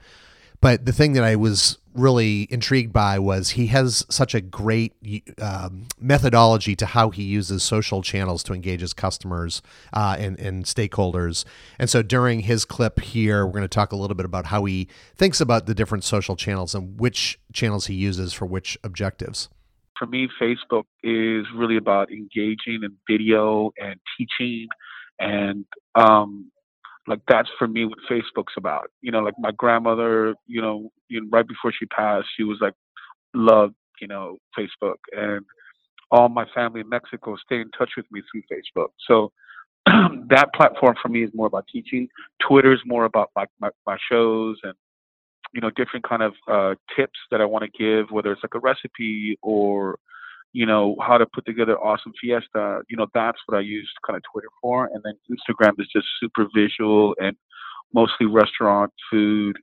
But 0.63 0.87
the 0.87 0.93
thing 0.93 1.13
that 1.13 1.25
I 1.25 1.37
was 1.37 1.77
really 1.95 2.49
intrigued 2.51 2.93
by 2.93 3.19
was 3.19 3.51
he 3.51 3.69
has 3.69 4.05
such 4.11 4.35
a 4.35 4.41
great 4.41 4.93
um, 5.41 5.87
methodology 6.01 6.75
to 6.77 6.87
how 6.87 7.11
he 7.11 7.23
uses 7.23 7.63
social 7.63 8.03
channels 8.03 8.43
to 8.45 8.53
engage 8.53 8.81
his 8.81 8.93
customers 8.93 9.63
uh, 9.93 10.17
and, 10.19 10.39
and 10.39 10.65
stakeholders. 10.65 11.45
And 11.79 11.89
so 11.89 12.03
during 12.03 12.41
his 12.41 12.65
clip 12.65 13.01
here, 13.01 13.47
we're 13.47 13.53
going 13.53 13.63
to 13.63 13.69
talk 13.69 13.93
a 13.93 13.97
little 13.97 14.17
bit 14.17 14.27
about 14.27 14.47
how 14.47 14.65
he 14.65 14.89
thinks 15.17 15.41
about 15.41 15.67
the 15.67 15.75
different 15.75 16.05
social 16.05 16.37
channels 16.37 16.75
and 16.75 16.99
which 16.99 17.39
channels 17.53 17.87
he 17.87 17.95
uses 17.95 18.33
for 18.33 18.47
which 18.47 18.77
objectives. 18.83 19.49
For 19.99 20.07
me, 20.07 20.29
Facebook 20.43 20.85
is 21.05 21.47
really 21.55 21.77
about 21.77 22.11
engaging 22.11 22.83
in 22.83 22.97
video 23.09 23.71
and 23.79 24.01
teaching 24.19 24.67
and 25.21 25.65
um, 25.95 26.51
like 27.07 27.21
that's 27.29 27.49
for 27.59 27.69
me 27.69 27.85
what 27.85 27.99
Facebook's 28.11 28.55
about. 28.57 28.91
You 29.03 29.13
know, 29.13 29.21
like 29.21 29.35
my 29.39 29.53
grandmother, 29.53 30.35
you 30.47 30.61
know, 30.61 30.91
you 31.09 31.21
know, 31.21 31.29
right 31.31 31.47
before 31.47 31.73
she 31.73 31.87
passed, 31.87 32.27
she 32.37 32.45
was 32.45 32.59
like 32.61 32.75
loved, 33.35 33.75
you 34.01 34.09
know, 34.09 34.39
Facebook 34.59 34.97
and 35.17 35.45
all 36.11 36.29
my 36.29 36.47
family 36.55 36.81
in 36.81 36.89
Mexico 36.89 37.37
stay 37.37 37.61
in 37.61 37.71
touch 37.77 37.91
with 37.97 38.07
me 38.11 38.23
through 38.31 38.43
Facebook. 38.51 38.89
So 39.07 39.33
that 39.87 40.49
platform 40.55 40.95
for 41.03 41.09
me 41.09 41.25
is 41.25 41.31
more 41.35 41.47
about 41.47 41.67
teaching. 41.71 42.09
Twitter's 42.47 42.81
more 42.87 43.05
about 43.05 43.31
my, 43.37 43.47
my, 43.61 43.71
my 43.87 43.97
shows 44.11 44.57
and 44.63 44.75
you 45.53 45.61
know 45.61 45.71
different 45.71 46.09
kind 46.09 46.23
of 46.23 46.35
uh, 46.51 46.75
tips 46.97 47.19
that 47.31 47.41
I 47.41 47.45
want 47.45 47.65
to 47.65 47.79
give, 47.79 48.11
whether 48.11 48.33
it's 48.33 48.43
like 48.43 48.55
a 48.55 48.59
recipe 48.59 49.39
or 49.43 49.99
you 50.55 50.65
know, 50.65 50.97
how 51.05 51.19
to 51.19 51.27
put 51.27 51.45
together 51.45 51.77
awesome 51.79 52.13
fiesta. 52.19 52.81
You 52.89 52.97
know, 52.97 53.09
that's 53.13 53.39
what 53.47 53.59
I 53.59 53.61
use 53.61 53.91
kind 54.07 54.17
of 54.17 54.23
Twitter 54.33 54.49
for. 54.63 54.87
And 54.87 55.03
then 55.05 55.15
Instagram 55.29 55.73
is 55.79 55.89
just 55.95 56.07
super 56.21 56.47
visual 56.55 57.15
and 57.19 57.37
mostly 57.93 58.27
restaurant 58.27 58.93
food, 59.11 59.57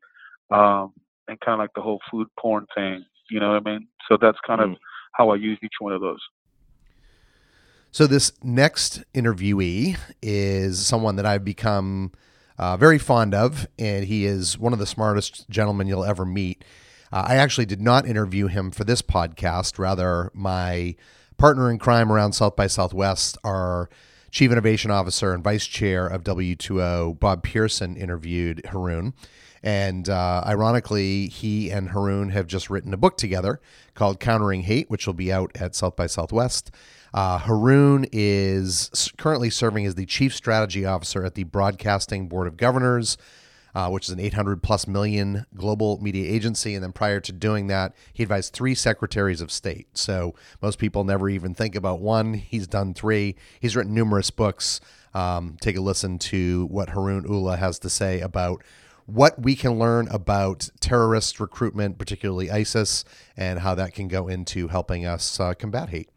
um, 0.51 0.93
and 1.27 1.39
kind 1.39 1.53
of 1.53 1.60
like 1.60 1.69
the 1.75 1.81
whole 1.81 2.00
food 2.12 2.27
porn 2.38 2.65
thing. 2.75 3.05
You 3.29 3.39
know 3.39 3.53
what 3.53 3.65
I 3.65 3.71
mean? 3.71 3.88
So 4.10 4.17
that's 4.21 4.38
kind 4.45 4.60
mm. 4.60 4.71
of 4.74 4.77
how 5.13 5.29
I 5.29 5.36
use 5.36 5.57
each 5.63 5.79
one 5.79 5.93
of 5.93 6.01
those. 6.01 6.19
So 7.91 8.05
this 8.05 8.33
next 8.43 9.03
interviewee 9.13 9.98
is 10.21 10.86
someone 10.86 11.15
that 11.15 11.25
I've 11.25 11.45
become 11.45 12.12
uh, 12.57 12.75
very 12.75 12.98
fond 12.98 13.33
of, 13.33 13.65
and 13.79 14.05
he 14.05 14.25
is 14.25 14.57
one 14.57 14.74
of 14.74 14.79
the 14.79 14.86
smartest 14.86 15.50
gentlemen 15.50 15.88
you'll 15.88 16.05
ever 16.05 16.25
meet. 16.25 16.63
Uh, 17.12 17.25
I 17.27 17.36
actually 17.36 17.65
did 17.65 17.82
not 17.82 18.06
interview 18.06 18.48
him 18.48 18.72
for 18.72 18.84
this 18.84 19.01
podcast. 19.01 19.77
Rather, 19.77 20.32
my 20.34 20.96
partner 21.38 21.70
in 21.70 21.77
crime 21.77 22.12
around 22.12 22.34
South 22.34 22.56
by 22.56 22.68
Southwest, 22.68 23.38
our 23.44 23.89
Chief 24.32 24.51
Innovation 24.51 24.91
Officer 24.91 25.34
and 25.34 25.44
Vice 25.44 25.68
Chair 25.68 26.08
of 26.08 26.24
W2O, 26.24 27.20
Bob 27.20 27.44
Pearson, 27.44 27.98
interviewed 27.98 28.65
Haroon. 28.68 29.13
And 29.63 30.10
uh, 30.10 30.44
ironically, 30.46 31.27
he 31.27 31.70
and 31.70 31.89
Haroon 31.89 32.30
have 32.30 32.48
just 32.48 32.70
written 32.70 32.94
a 32.94 32.98
book 32.98 33.18
together 33.18 33.60
called 33.94 34.20
Countering 34.20 34.63
Hate, 34.63 34.89
which 34.89 35.06
will 35.06 35.13
be 35.13 35.32
out 35.32 35.51
at 35.56 35.75
South 35.75 35.96
by 35.96 36.08
Southwest. 36.08 36.72
Uh, 37.13 37.39
Haroon 37.39 38.06
is 38.12 39.12
currently 39.18 39.50
serving 39.50 39.86
as 39.86 39.96
the 39.96 40.06
Chief 40.06 40.34
Strategy 40.34 40.86
Officer 40.86 41.24
at 41.25 41.36
the 41.36 41.44
Broadcasting 41.44 42.27
Board 42.27 42.48
of 42.48 42.58
Governors 42.58 43.18
uh, 43.75 43.90
which 43.90 44.06
is 44.06 44.13
an 44.13 44.20
800 44.20 44.62
plus 44.62 44.88
million 44.88 45.46
global 45.56 46.00
media 46.01 46.32
agency. 46.32 46.75
And 46.75 46.84
then 46.84 46.92
prior 46.92 47.20
to 47.22 47.32
doing 47.32 47.68
that, 47.68 47.94
he 48.13 48.24
advised 48.24 48.54
three 48.54 48.75
secretaries 48.75 49.42
of 49.42 49.51
state. 49.51 49.88
So 49.98 50.36
most 50.62 50.80
people 50.80 51.04
never 51.04 51.30
even 51.30 51.54
think 51.54 51.75
about 51.75 52.00
one. 52.00 52.34
He's 52.34 52.68
done 52.68 52.94
three. 52.94 53.36
He's 53.60 53.75
written 53.75 53.94
numerous 53.94 54.32
books. 54.32 54.82
Um, 55.13 55.58
take 55.62 55.78
a 55.78 55.82
listen 55.82 56.20
to 56.20 56.66
what 56.68 56.92
Haroon 56.92 57.25
Ullah 57.25 57.58
has 57.58 57.80
to 57.80 57.90
say 57.90 58.22
about 58.22 58.63
what 59.06 59.42
we 59.42 59.56
can 59.56 59.78
learn 59.78 60.08
about 60.08 60.70
terrorist 60.80 61.40
recruitment, 61.40 61.98
particularly 61.98 62.50
ISIS, 62.50 63.04
and 63.36 63.60
how 63.60 63.75
that 63.75 63.94
can 63.94 64.08
go 64.08 64.28
into 64.28 64.70
helping 64.70 65.06
us 65.06 65.40
uh, 65.40 65.54
combat 65.54 65.90
hate. 65.90 66.10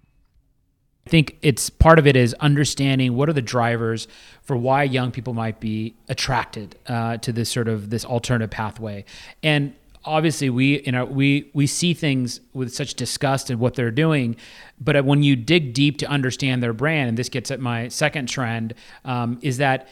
I 1.06 1.10
think 1.10 1.36
it's 1.42 1.68
part 1.68 1.98
of 1.98 2.06
it 2.06 2.16
is 2.16 2.34
understanding 2.40 3.14
what 3.14 3.28
are 3.28 3.34
the 3.34 3.42
drivers 3.42 4.08
for 4.42 4.56
why 4.56 4.84
young 4.84 5.10
people 5.10 5.34
might 5.34 5.60
be 5.60 5.94
attracted 6.08 6.76
uh, 6.86 7.18
to 7.18 7.32
this 7.32 7.50
sort 7.50 7.68
of 7.68 7.90
this 7.90 8.04
alternative 8.04 8.50
pathway, 8.50 9.04
and 9.42 9.74
obviously 10.04 10.50
we 10.50 10.82
you 10.82 10.92
know 10.92 11.04
we 11.04 11.50
we 11.54 11.66
see 11.66 11.94
things 11.94 12.40
with 12.52 12.72
such 12.74 12.94
disgust 12.94 13.50
at 13.50 13.58
what 13.58 13.74
they're 13.74 13.90
doing 13.90 14.36
but 14.80 15.02
when 15.04 15.22
you 15.22 15.34
dig 15.34 15.72
deep 15.72 15.98
to 15.98 16.06
understand 16.06 16.62
their 16.62 16.72
brand 16.72 17.08
and 17.08 17.18
this 17.18 17.28
gets 17.28 17.50
at 17.50 17.60
my 17.60 17.88
second 17.88 18.28
trend 18.28 18.74
um, 19.04 19.38
is 19.40 19.58
that 19.58 19.88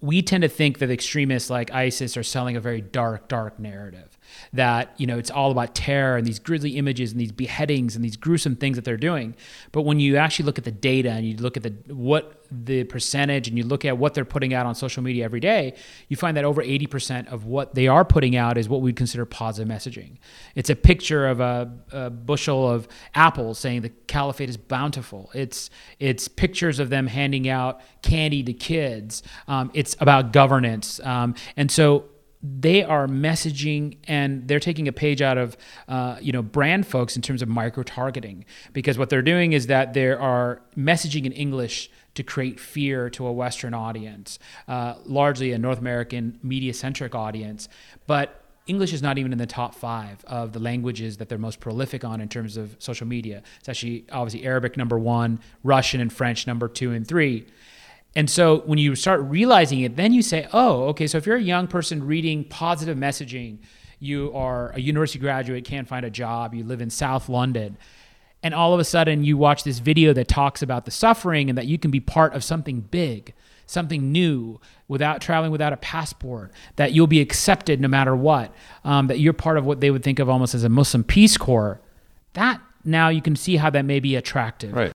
we 0.00 0.20
tend 0.20 0.42
to 0.42 0.48
think 0.48 0.78
that 0.78 0.90
extremists 0.90 1.48
like 1.48 1.72
isis 1.72 2.16
are 2.16 2.22
selling 2.22 2.56
a 2.56 2.60
very 2.60 2.80
dark 2.80 3.28
dark 3.28 3.58
narrative 3.58 4.11
that 4.52 4.94
you 4.98 5.06
know 5.06 5.18
it's 5.18 5.30
all 5.30 5.50
about 5.50 5.74
terror 5.74 6.16
and 6.16 6.26
these 6.26 6.38
grisly 6.38 6.76
images 6.76 7.12
and 7.12 7.20
these 7.20 7.32
beheadings 7.32 7.96
and 7.96 8.04
these 8.04 8.16
gruesome 8.16 8.56
things 8.56 8.76
that 8.76 8.84
they're 8.84 8.96
doing. 8.96 9.34
But 9.72 9.82
when 9.82 10.00
you 10.00 10.16
actually 10.16 10.46
look 10.46 10.58
at 10.58 10.64
the 10.64 10.72
data 10.72 11.10
and 11.10 11.26
you 11.26 11.36
look 11.36 11.56
at 11.56 11.62
the 11.62 11.74
what 11.92 12.38
the 12.50 12.84
percentage 12.84 13.48
and 13.48 13.56
you 13.56 13.64
look 13.64 13.84
at 13.84 13.96
what 13.96 14.12
they're 14.12 14.26
putting 14.26 14.52
out 14.52 14.66
on 14.66 14.74
social 14.74 15.02
media 15.02 15.24
every 15.24 15.40
day 15.40 15.74
you 16.08 16.16
find 16.16 16.36
that 16.36 16.44
over 16.44 16.62
80% 16.62 17.32
of 17.32 17.44
what 17.46 17.74
they 17.74 17.88
are 17.88 18.04
putting 18.04 18.36
out 18.36 18.58
is 18.58 18.68
what 18.68 18.80
we'd 18.80 18.96
consider 18.96 19.24
positive 19.24 19.70
messaging. 19.72 20.18
It's 20.54 20.70
a 20.70 20.76
picture 20.76 21.26
of 21.26 21.40
a, 21.40 21.72
a 21.90 22.10
bushel 22.10 22.68
of 22.68 22.88
apples 23.14 23.58
saying 23.58 23.82
the 23.82 23.90
caliphate 24.06 24.48
is 24.48 24.56
bountiful. 24.56 25.30
It's 25.34 25.70
it's 25.98 26.28
pictures 26.28 26.78
of 26.78 26.90
them 26.90 27.06
handing 27.06 27.48
out 27.48 27.80
candy 28.02 28.42
to 28.42 28.52
kids. 28.52 29.22
Um, 29.48 29.70
it's 29.74 29.96
about 30.00 30.32
governance. 30.32 31.00
Um, 31.00 31.34
and 31.56 31.70
so 31.70 32.04
they 32.42 32.82
are 32.82 33.06
messaging 33.06 33.96
and 34.08 34.48
they're 34.48 34.60
taking 34.60 34.88
a 34.88 34.92
page 34.92 35.22
out 35.22 35.38
of 35.38 35.56
uh, 35.88 36.16
you 36.20 36.32
know 36.32 36.42
brand 36.42 36.86
folks 36.86 37.14
in 37.14 37.22
terms 37.22 37.42
of 37.42 37.48
micro 37.48 37.82
targeting 37.82 38.44
because 38.72 38.98
what 38.98 39.10
they're 39.10 39.22
doing 39.22 39.52
is 39.52 39.68
that 39.68 39.94
they 39.94 40.08
are 40.08 40.60
messaging 40.76 41.24
in 41.24 41.32
english 41.32 41.90
to 42.14 42.22
create 42.22 42.58
fear 42.58 43.08
to 43.08 43.26
a 43.26 43.32
western 43.32 43.74
audience 43.74 44.38
uh, 44.68 44.94
largely 45.04 45.52
a 45.52 45.58
north 45.58 45.78
american 45.78 46.38
media 46.42 46.74
centric 46.74 47.14
audience 47.14 47.68
but 48.06 48.38
English 48.66 48.92
is 48.92 49.02
not 49.02 49.18
even 49.18 49.32
in 49.32 49.38
the 49.38 49.46
top 49.46 49.74
five 49.74 50.24
of 50.24 50.52
the 50.52 50.60
languages 50.60 51.16
that 51.16 51.28
they're 51.28 51.36
most 51.36 51.58
prolific 51.58 52.04
on 52.04 52.20
in 52.20 52.28
terms 52.28 52.56
of 52.56 52.76
social 52.78 53.08
media. 53.08 53.42
It's 53.58 53.68
actually 53.68 54.04
obviously 54.12 54.46
Arabic 54.46 54.76
number 54.76 54.98
one, 54.98 55.40
Russian 55.64 56.00
and 56.00 56.12
French 56.12 56.46
number 56.46 56.68
two 56.68 56.92
and 56.92 57.06
three. 57.06 57.46
And 58.14 58.28
so 58.28 58.58
when 58.60 58.78
you 58.78 58.94
start 58.94 59.20
realizing 59.22 59.80
it, 59.80 59.96
then 59.96 60.12
you 60.12 60.22
say, 60.22 60.46
oh, 60.52 60.84
okay, 60.88 61.06
so 61.06 61.18
if 61.18 61.26
you're 61.26 61.36
a 61.36 61.42
young 61.42 61.66
person 61.66 62.04
reading 62.04 62.44
positive 62.44 62.96
messaging, 62.96 63.58
you 63.98 64.32
are 64.34 64.70
a 64.72 64.80
university 64.80 65.18
graduate, 65.18 65.64
can't 65.64 65.88
find 65.88 66.04
a 66.04 66.10
job, 66.10 66.54
you 66.54 66.64
live 66.64 66.82
in 66.82 66.90
South 66.90 67.28
London, 67.28 67.78
and 68.42 68.52
all 68.52 68.74
of 68.74 68.80
a 68.80 68.84
sudden 68.84 69.24
you 69.24 69.36
watch 69.36 69.64
this 69.64 69.78
video 69.78 70.12
that 70.12 70.28
talks 70.28 70.60
about 70.62 70.84
the 70.84 70.90
suffering 70.90 71.48
and 71.48 71.56
that 71.56 71.66
you 71.66 71.78
can 71.78 71.90
be 71.90 72.00
part 72.00 72.34
of 72.34 72.44
something 72.44 72.80
big, 72.80 73.32
something 73.66 74.12
new, 74.12 74.60
without 74.88 75.22
traveling 75.22 75.50
without 75.50 75.72
a 75.72 75.76
passport, 75.78 76.52
that 76.76 76.92
you'll 76.92 77.06
be 77.06 77.20
accepted 77.20 77.80
no 77.80 77.88
matter 77.88 78.14
what, 78.14 78.52
um, 78.84 79.06
that 79.06 79.20
you're 79.20 79.32
part 79.32 79.56
of 79.56 79.64
what 79.64 79.80
they 79.80 79.90
would 79.90 80.02
think 80.02 80.18
of 80.18 80.28
almost 80.28 80.54
as 80.54 80.64
a 80.64 80.68
Muslim 80.68 81.02
Peace 81.02 81.38
Corps. 81.38 81.80
That 82.34 82.60
now 82.84 83.08
you 83.08 83.22
can 83.22 83.36
see 83.36 83.56
how 83.56 83.70
that 83.70 83.86
may 83.86 84.00
be 84.00 84.16
attractive. 84.16 84.74
Right. 84.74 84.91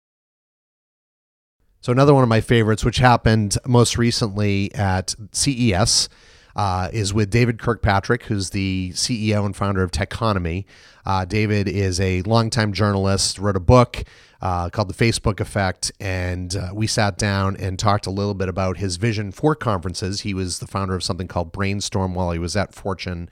So 1.85 1.91
another 1.91 2.15
one 2.15 2.23
of 2.23 2.29
my 2.29 2.41
favorites, 2.41 2.83
which 2.83 2.97
happened 2.97 3.59
most 3.67 3.95
recently 3.95 4.73
at 4.73 5.13
CES, 5.31 6.09
uh, 6.55 6.89
is 6.91 7.13
with 7.13 7.29
David 7.29 7.59
Kirkpatrick, 7.59 8.23
who's 8.23 8.49
the 8.49 8.89
CEO 8.95 9.45
and 9.45 9.55
founder 9.55 9.83
of 9.83 9.91
Techonomy. 9.91 10.65
Uh, 11.05 11.25
David 11.25 11.67
is 11.67 12.01
a 12.01 12.23
longtime 12.23 12.73
journalist, 12.73 13.37
wrote 13.37 13.55
a 13.55 13.59
book 13.59 14.03
uh, 14.41 14.71
called 14.71 14.89
The 14.89 14.95
Facebook 14.95 15.39
Effect, 15.39 15.91
and 15.99 16.55
uh, 16.55 16.71
we 16.73 16.87
sat 16.87 17.19
down 17.19 17.55
and 17.57 17.77
talked 17.77 18.07
a 18.07 18.11
little 18.11 18.33
bit 18.33 18.49
about 18.49 18.77
his 18.77 18.95
vision 18.95 19.31
for 19.31 19.53
conferences. 19.53 20.21
He 20.21 20.33
was 20.33 20.57
the 20.57 20.65
founder 20.65 20.95
of 20.95 21.03
something 21.03 21.27
called 21.27 21.51
Brainstorm 21.51 22.15
while 22.15 22.31
he 22.31 22.39
was 22.39 22.55
at 22.55 22.73
Fortune, 22.73 23.29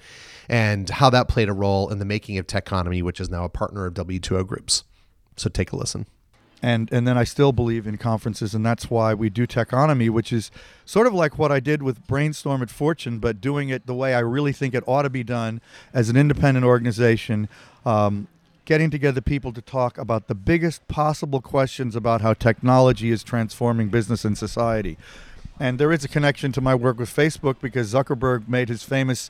and 0.47 0.91
how 0.91 1.09
that 1.09 1.27
played 1.27 1.49
a 1.49 1.53
role 1.53 1.89
in 1.89 1.97
the 1.97 2.05
making 2.05 2.37
of 2.37 2.45
Techonomy, 2.45 3.01
which 3.01 3.19
is 3.19 3.31
now 3.31 3.45
a 3.45 3.49
partner 3.49 3.87
of 3.87 3.95
W2O 3.95 4.45
Groups. 4.45 4.83
So 5.37 5.49
take 5.49 5.71
a 5.71 5.75
listen 5.75 6.05
and 6.63 6.89
and 6.93 7.05
then 7.05 7.17
I 7.17 7.25
still 7.25 7.51
believe 7.51 7.85
in 7.85 7.97
conferences, 7.97 8.55
and 8.55 8.65
that's 8.65 8.89
why 8.89 9.13
we 9.13 9.29
do 9.29 9.45
Techonomy, 9.45 10.09
which 10.09 10.31
is 10.31 10.49
sort 10.85 11.05
of 11.05 11.13
like 11.13 11.37
what 11.37 11.51
I 11.51 11.59
did 11.59 11.83
with 11.83 12.07
Brainstorm 12.07 12.63
at 12.63 12.69
Fortune, 12.69 13.19
but 13.19 13.41
doing 13.41 13.67
it 13.67 13.85
the 13.85 13.93
way 13.93 14.15
I 14.15 14.19
really 14.19 14.53
think 14.53 14.73
it 14.73 14.83
ought 14.87 15.01
to 15.01 15.09
be 15.09 15.25
done 15.25 15.59
as 15.93 16.09
an 16.09 16.15
independent 16.15 16.65
organization. 16.65 17.49
Um, 17.85 18.29
getting 18.65 18.89
together 18.89 19.19
people 19.19 19.51
to 19.51 19.61
talk 19.61 19.97
about 19.97 20.29
the 20.29 20.35
biggest 20.35 20.87
possible 20.87 21.41
questions 21.41 21.97
about 21.97 22.21
how 22.21 22.33
technology 22.33 23.11
is 23.11 23.21
transforming 23.21 23.89
business 23.89 24.23
and 24.23 24.37
society. 24.37 24.97
And 25.59 25.77
there 25.77 25.91
is 25.91 26.05
a 26.05 26.07
connection 26.07 26.53
to 26.53 26.61
my 26.61 26.73
work 26.73 26.97
with 26.97 27.13
Facebook 27.13 27.57
because 27.59 27.93
Zuckerberg 27.93 28.47
made 28.47 28.69
his 28.69 28.83
famous 28.83 29.29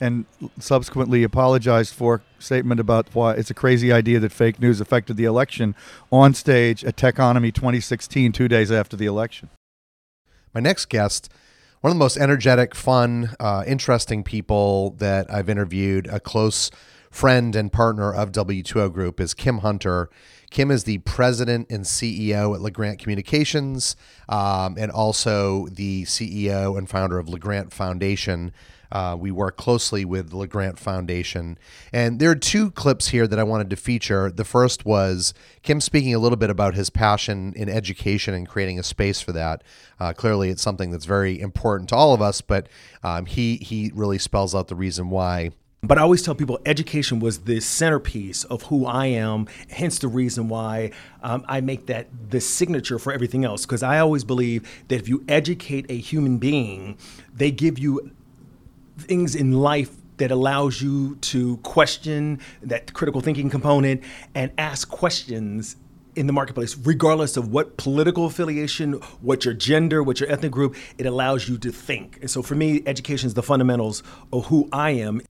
and 0.00 0.24
subsequently 0.58 1.22
apologized 1.22 1.94
for 1.94 2.22
statement 2.38 2.80
about 2.80 3.08
why 3.12 3.34
it's 3.34 3.50
a 3.50 3.54
crazy 3.54 3.92
idea 3.92 4.18
that 4.18 4.32
fake 4.32 4.58
news 4.58 4.80
affected 4.80 5.16
the 5.16 5.24
election 5.24 5.74
on 6.10 6.32
stage 6.32 6.84
at 6.84 6.96
Techonomy 6.96 7.52
2016, 7.52 8.32
two 8.32 8.48
days 8.48 8.72
after 8.72 8.96
the 8.96 9.06
election. 9.06 9.50
My 10.54 10.60
next 10.60 10.86
guest, 10.86 11.30
one 11.80 11.90
of 11.90 11.96
the 11.96 12.02
most 12.02 12.16
energetic, 12.16 12.74
fun, 12.74 13.34
uh, 13.38 13.64
interesting 13.66 14.22
people 14.22 14.90
that 14.98 15.32
I've 15.32 15.48
interviewed, 15.48 16.06
a 16.06 16.18
close 16.18 16.70
friend 17.10 17.54
and 17.54 17.72
partner 17.72 18.12
of 18.12 18.32
W2O 18.32 18.92
Group, 18.92 19.20
is 19.20 19.34
Kim 19.34 19.58
Hunter. 19.58 20.08
Kim 20.50 20.70
is 20.70 20.84
the 20.84 20.98
president 20.98 21.70
and 21.70 21.84
CEO 21.84 22.54
at 22.54 22.60
Lagrant 22.60 22.98
Communications 22.98 23.96
um, 24.28 24.76
and 24.78 24.90
also 24.90 25.66
the 25.68 26.04
CEO 26.04 26.76
and 26.76 26.88
founder 26.88 27.18
of 27.18 27.26
Lagrant 27.26 27.72
Foundation. 27.72 28.52
Uh, 28.92 29.16
we 29.18 29.30
work 29.30 29.56
closely 29.56 30.04
with 30.04 30.30
the 30.30 30.36
Lagrant 30.36 30.78
Foundation. 30.78 31.58
And 31.92 32.18
there 32.18 32.30
are 32.30 32.36
two 32.36 32.70
clips 32.70 33.08
here 33.08 33.26
that 33.26 33.38
I 33.38 33.42
wanted 33.42 33.70
to 33.70 33.76
feature. 33.76 34.30
The 34.30 34.44
first 34.44 34.84
was 34.84 35.34
Kim 35.62 35.80
speaking 35.80 36.14
a 36.14 36.18
little 36.18 36.36
bit 36.36 36.50
about 36.50 36.74
his 36.74 36.90
passion 36.90 37.52
in 37.56 37.68
education 37.68 38.34
and 38.34 38.48
creating 38.48 38.78
a 38.78 38.82
space 38.82 39.20
for 39.20 39.32
that. 39.32 39.62
Uh, 39.98 40.12
clearly, 40.12 40.50
it's 40.50 40.62
something 40.62 40.90
that's 40.90 41.04
very 41.04 41.40
important 41.40 41.88
to 41.90 41.96
all 41.96 42.14
of 42.14 42.22
us, 42.22 42.40
but 42.40 42.68
um, 43.02 43.26
he, 43.26 43.56
he 43.56 43.90
really 43.94 44.18
spells 44.18 44.54
out 44.54 44.68
the 44.68 44.74
reason 44.74 45.10
why. 45.10 45.50
But 45.82 45.96
I 45.96 46.02
always 46.02 46.22
tell 46.22 46.34
people 46.34 46.60
education 46.66 47.20
was 47.20 47.40
the 47.40 47.58
centerpiece 47.60 48.44
of 48.44 48.64
who 48.64 48.84
I 48.84 49.06
am, 49.06 49.46
hence 49.70 49.98
the 49.98 50.08
reason 50.08 50.48
why 50.48 50.90
um, 51.22 51.42
I 51.48 51.62
make 51.62 51.86
that 51.86 52.08
the 52.28 52.40
signature 52.40 52.98
for 52.98 53.14
everything 53.14 53.46
else. 53.46 53.64
Because 53.64 53.82
I 53.82 53.98
always 53.98 54.22
believe 54.22 54.68
that 54.88 54.96
if 54.96 55.08
you 55.08 55.24
educate 55.26 55.86
a 55.88 55.96
human 55.96 56.36
being, 56.36 56.98
they 57.32 57.50
give 57.50 57.78
you 57.78 58.10
things 59.02 59.34
in 59.34 59.52
life 59.52 59.90
that 60.18 60.30
allows 60.30 60.82
you 60.82 61.16
to 61.16 61.56
question 61.58 62.40
that 62.62 62.92
critical 62.92 63.20
thinking 63.20 63.48
component 63.48 64.02
and 64.34 64.52
ask 64.58 64.88
questions 64.88 65.76
in 66.16 66.26
the 66.26 66.32
marketplace, 66.32 66.76
regardless 66.76 67.36
of 67.36 67.52
what 67.52 67.76
political 67.76 68.26
affiliation, 68.26 68.94
what 69.22 69.44
your 69.44 69.54
gender, 69.54 70.02
what 70.02 70.20
your 70.20 70.30
ethnic 70.30 70.52
group, 70.52 70.76
it 70.98 71.06
allows 71.06 71.48
you 71.48 71.56
to 71.56 71.70
think. 71.70 72.18
And 72.20 72.30
so 72.30 72.42
for 72.42 72.54
me, 72.54 72.82
education 72.84 73.28
is 73.28 73.34
the 73.34 73.42
fundamentals 73.42 74.02
of 74.32 74.46
who 74.46 74.68
I 74.72 74.90
am. 74.90 75.22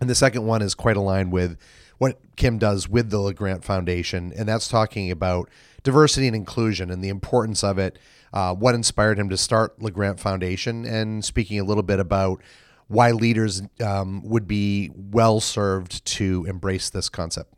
And 0.00 0.08
the 0.08 0.14
second 0.14 0.46
one 0.46 0.62
is 0.62 0.74
quite 0.74 0.96
aligned 0.96 1.32
with 1.32 1.58
what 1.98 2.20
Kim 2.36 2.58
does 2.58 2.88
with 2.88 3.10
the 3.10 3.18
Lagrant 3.18 3.64
Foundation, 3.64 4.32
and 4.36 4.48
that's 4.48 4.68
talking 4.68 5.10
about 5.10 5.50
diversity 5.82 6.28
and 6.28 6.36
inclusion 6.36 6.90
and 6.90 7.02
the 7.02 7.08
importance 7.08 7.64
of 7.64 7.78
it, 7.78 7.98
uh, 8.32 8.54
what 8.54 8.74
inspired 8.74 9.18
him 9.18 9.28
to 9.28 9.36
start 9.36 9.78
Lagrant 9.80 10.20
Foundation, 10.20 10.84
and 10.84 11.24
speaking 11.24 11.58
a 11.58 11.64
little 11.64 11.82
bit 11.82 11.98
about 11.98 12.40
why 12.88 13.12
leaders 13.12 13.62
um, 13.84 14.22
would 14.24 14.48
be 14.48 14.90
well 14.94 15.40
served 15.40 16.04
to 16.04 16.44
embrace 16.46 16.90
this 16.90 17.08
concept. 17.08 17.54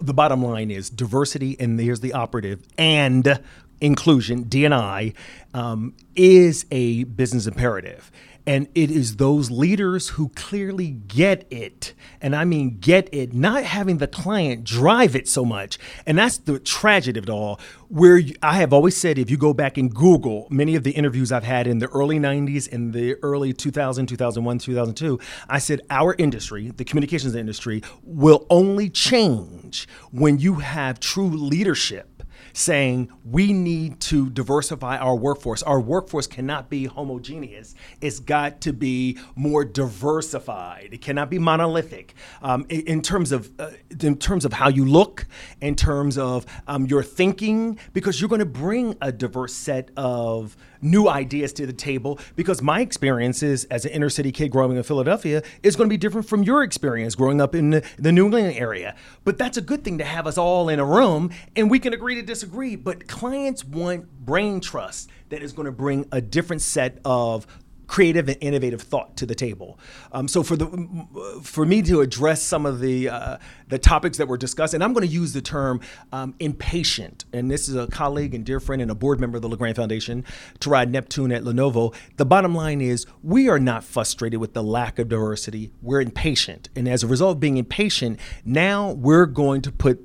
The 0.00 0.14
bottom 0.14 0.42
line 0.42 0.70
is 0.70 0.90
diversity, 0.90 1.56
and 1.58 1.78
here's 1.80 2.00
the 2.00 2.12
operative, 2.12 2.62
and 2.76 3.40
inclusion, 3.80 4.44
D&I, 4.44 5.12
um, 5.54 5.94
is 6.14 6.66
a 6.70 7.04
business 7.04 7.46
imperative. 7.46 8.10
And 8.48 8.66
it 8.74 8.90
is 8.90 9.16
those 9.16 9.50
leaders 9.50 10.08
who 10.08 10.30
clearly 10.30 10.88
get 10.88 11.46
it. 11.50 11.92
And 12.18 12.34
I 12.34 12.46
mean, 12.46 12.78
get 12.80 13.06
it, 13.12 13.34
not 13.34 13.62
having 13.62 13.98
the 13.98 14.06
client 14.06 14.64
drive 14.64 15.14
it 15.14 15.28
so 15.28 15.44
much. 15.44 15.78
And 16.06 16.16
that's 16.16 16.38
the 16.38 16.58
tragedy 16.58 17.18
of 17.18 17.24
it 17.24 17.30
all. 17.30 17.60
Where 17.88 18.16
you, 18.16 18.36
I 18.42 18.54
have 18.54 18.72
always 18.72 18.96
said, 18.96 19.18
if 19.18 19.28
you 19.28 19.36
go 19.36 19.52
back 19.52 19.76
and 19.76 19.94
Google 19.94 20.46
many 20.48 20.76
of 20.76 20.82
the 20.82 20.92
interviews 20.92 21.30
I've 21.30 21.44
had 21.44 21.66
in 21.66 21.78
the 21.78 21.88
early 21.88 22.18
90s, 22.18 22.66
in 22.66 22.92
the 22.92 23.16
early 23.16 23.52
2000, 23.52 24.06
2001, 24.06 24.58
2002, 24.60 25.20
I 25.50 25.58
said, 25.58 25.82
our 25.90 26.14
industry, 26.18 26.70
the 26.70 26.84
communications 26.84 27.34
industry, 27.34 27.82
will 28.02 28.46
only 28.48 28.88
change 28.88 29.86
when 30.10 30.38
you 30.38 30.54
have 30.54 31.00
true 31.00 31.28
leadership 31.28 32.17
saying 32.58 33.08
we 33.24 33.52
need 33.52 34.00
to 34.00 34.28
diversify 34.30 34.96
our 34.96 35.14
workforce. 35.14 35.62
Our 35.62 35.80
workforce 35.80 36.26
cannot 36.26 36.68
be 36.68 36.86
homogeneous. 36.86 37.76
It's 38.00 38.18
got 38.18 38.60
to 38.62 38.72
be 38.72 39.16
more 39.36 39.64
diversified. 39.64 40.88
It 40.90 41.00
cannot 41.00 41.30
be 41.30 41.38
monolithic 41.38 42.14
um, 42.42 42.66
in, 42.68 42.80
in, 42.80 43.02
terms 43.02 43.30
of 43.30 43.48
uh, 43.60 43.70
in 44.00 44.18
terms 44.18 44.44
of 44.44 44.52
how 44.52 44.68
you 44.68 44.84
look, 44.84 45.26
in 45.60 45.76
terms 45.76 46.18
of 46.18 46.46
um, 46.66 46.86
your 46.86 47.04
thinking, 47.04 47.78
because 47.92 48.20
you're 48.20 48.28
going 48.28 48.40
to 48.40 48.44
bring 48.44 48.96
a 49.00 49.12
diverse 49.12 49.54
set 49.54 49.90
of 49.96 50.56
new 50.80 51.08
ideas 51.08 51.52
to 51.52 51.66
the 51.66 51.72
table 51.72 52.18
because 52.36 52.62
my 52.62 52.80
experiences 52.80 53.64
as 53.64 53.84
an 53.84 53.90
inner 53.90 54.08
city 54.08 54.32
kid 54.32 54.48
growing 54.48 54.72
up 54.72 54.76
in 54.76 54.82
Philadelphia 54.82 55.42
is 55.62 55.76
going 55.76 55.88
to 55.88 55.92
be 55.92 55.96
different 55.96 56.28
from 56.28 56.42
your 56.42 56.62
experience 56.62 57.14
growing 57.14 57.40
up 57.40 57.54
in 57.54 57.70
the, 57.70 57.84
the 57.98 58.12
New 58.12 58.26
England 58.26 58.56
area. 58.56 58.94
But 59.24 59.38
that's 59.38 59.56
a 59.56 59.60
good 59.60 59.84
thing 59.84 59.98
to 59.98 60.04
have 60.04 60.26
us 60.26 60.38
all 60.38 60.68
in 60.68 60.78
a 60.78 60.84
room 60.84 61.30
and 61.56 61.70
we 61.70 61.78
can 61.78 61.92
agree 61.92 62.14
to 62.16 62.22
disagree. 62.22 62.47
But 62.76 63.08
clients 63.08 63.64
want 63.64 64.10
brain 64.24 64.60
trust 64.60 65.10
that 65.28 65.42
is 65.42 65.52
going 65.52 65.66
to 65.66 65.72
bring 65.72 66.06
a 66.12 66.20
different 66.20 66.62
set 66.62 66.98
of 67.04 67.46
creative 67.88 68.28
and 68.28 68.36
innovative 68.40 68.82
thought 68.82 69.16
to 69.16 69.26
the 69.26 69.34
table. 69.34 69.78
Um, 70.12 70.28
so 70.28 70.42
for 70.42 70.56
the 70.56 71.40
for 71.42 71.66
me 71.66 71.82
to 71.82 72.00
address 72.02 72.42
some 72.42 72.66
of 72.66 72.80
the 72.80 73.08
uh, 73.08 73.38
the 73.66 73.78
topics 73.78 74.18
that 74.18 74.28
were 74.28 74.36
discussed, 74.36 74.74
and 74.74 74.84
I'm 74.84 74.92
going 74.92 75.06
to 75.06 75.12
use 75.12 75.32
the 75.32 75.42
term 75.42 75.80
um, 76.12 76.34
impatient. 76.38 77.24
And 77.32 77.50
this 77.50 77.68
is 77.68 77.74
a 77.74 77.88
colleague 77.88 78.34
and 78.34 78.44
dear 78.44 78.60
friend 78.60 78.80
and 78.80 78.90
a 78.90 78.94
board 78.94 79.18
member 79.18 79.36
of 79.36 79.42
the 79.42 79.48
Lagrant 79.48 79.76
Foundation, 79.76 80.24
Torod 80.60 80.90
Neptune 80.90 81.32
at 81.32 81.42
Lenovo. 81.42 81.94
The 82.16 82.26
bottom 82.26 82.54
line 82.54 82.80
is 82.80 83.06
we 83.22 83.48
are 83.48 83.58
not 83.58 83.82
frustrated 83.82 84.38
with 84.38 84.52
the 84.52 84.62
lack 84.62 84.98
of 84.98 85.08
diversity. 85.08 85.72
We're 85.82 86.02
impatient, 86.02 86.68
and 86.76 86.86
as 86.86 87.02
a 87.02 87.06
result 87.06 87.36
of 87.36 87.40
being 87.40 87.56
impatient, 87.56 88.20
now 88.44 88.92
we're 88.92 89.26
going 89.26 89.62
to 89.62 89.72
put 89.72 90.04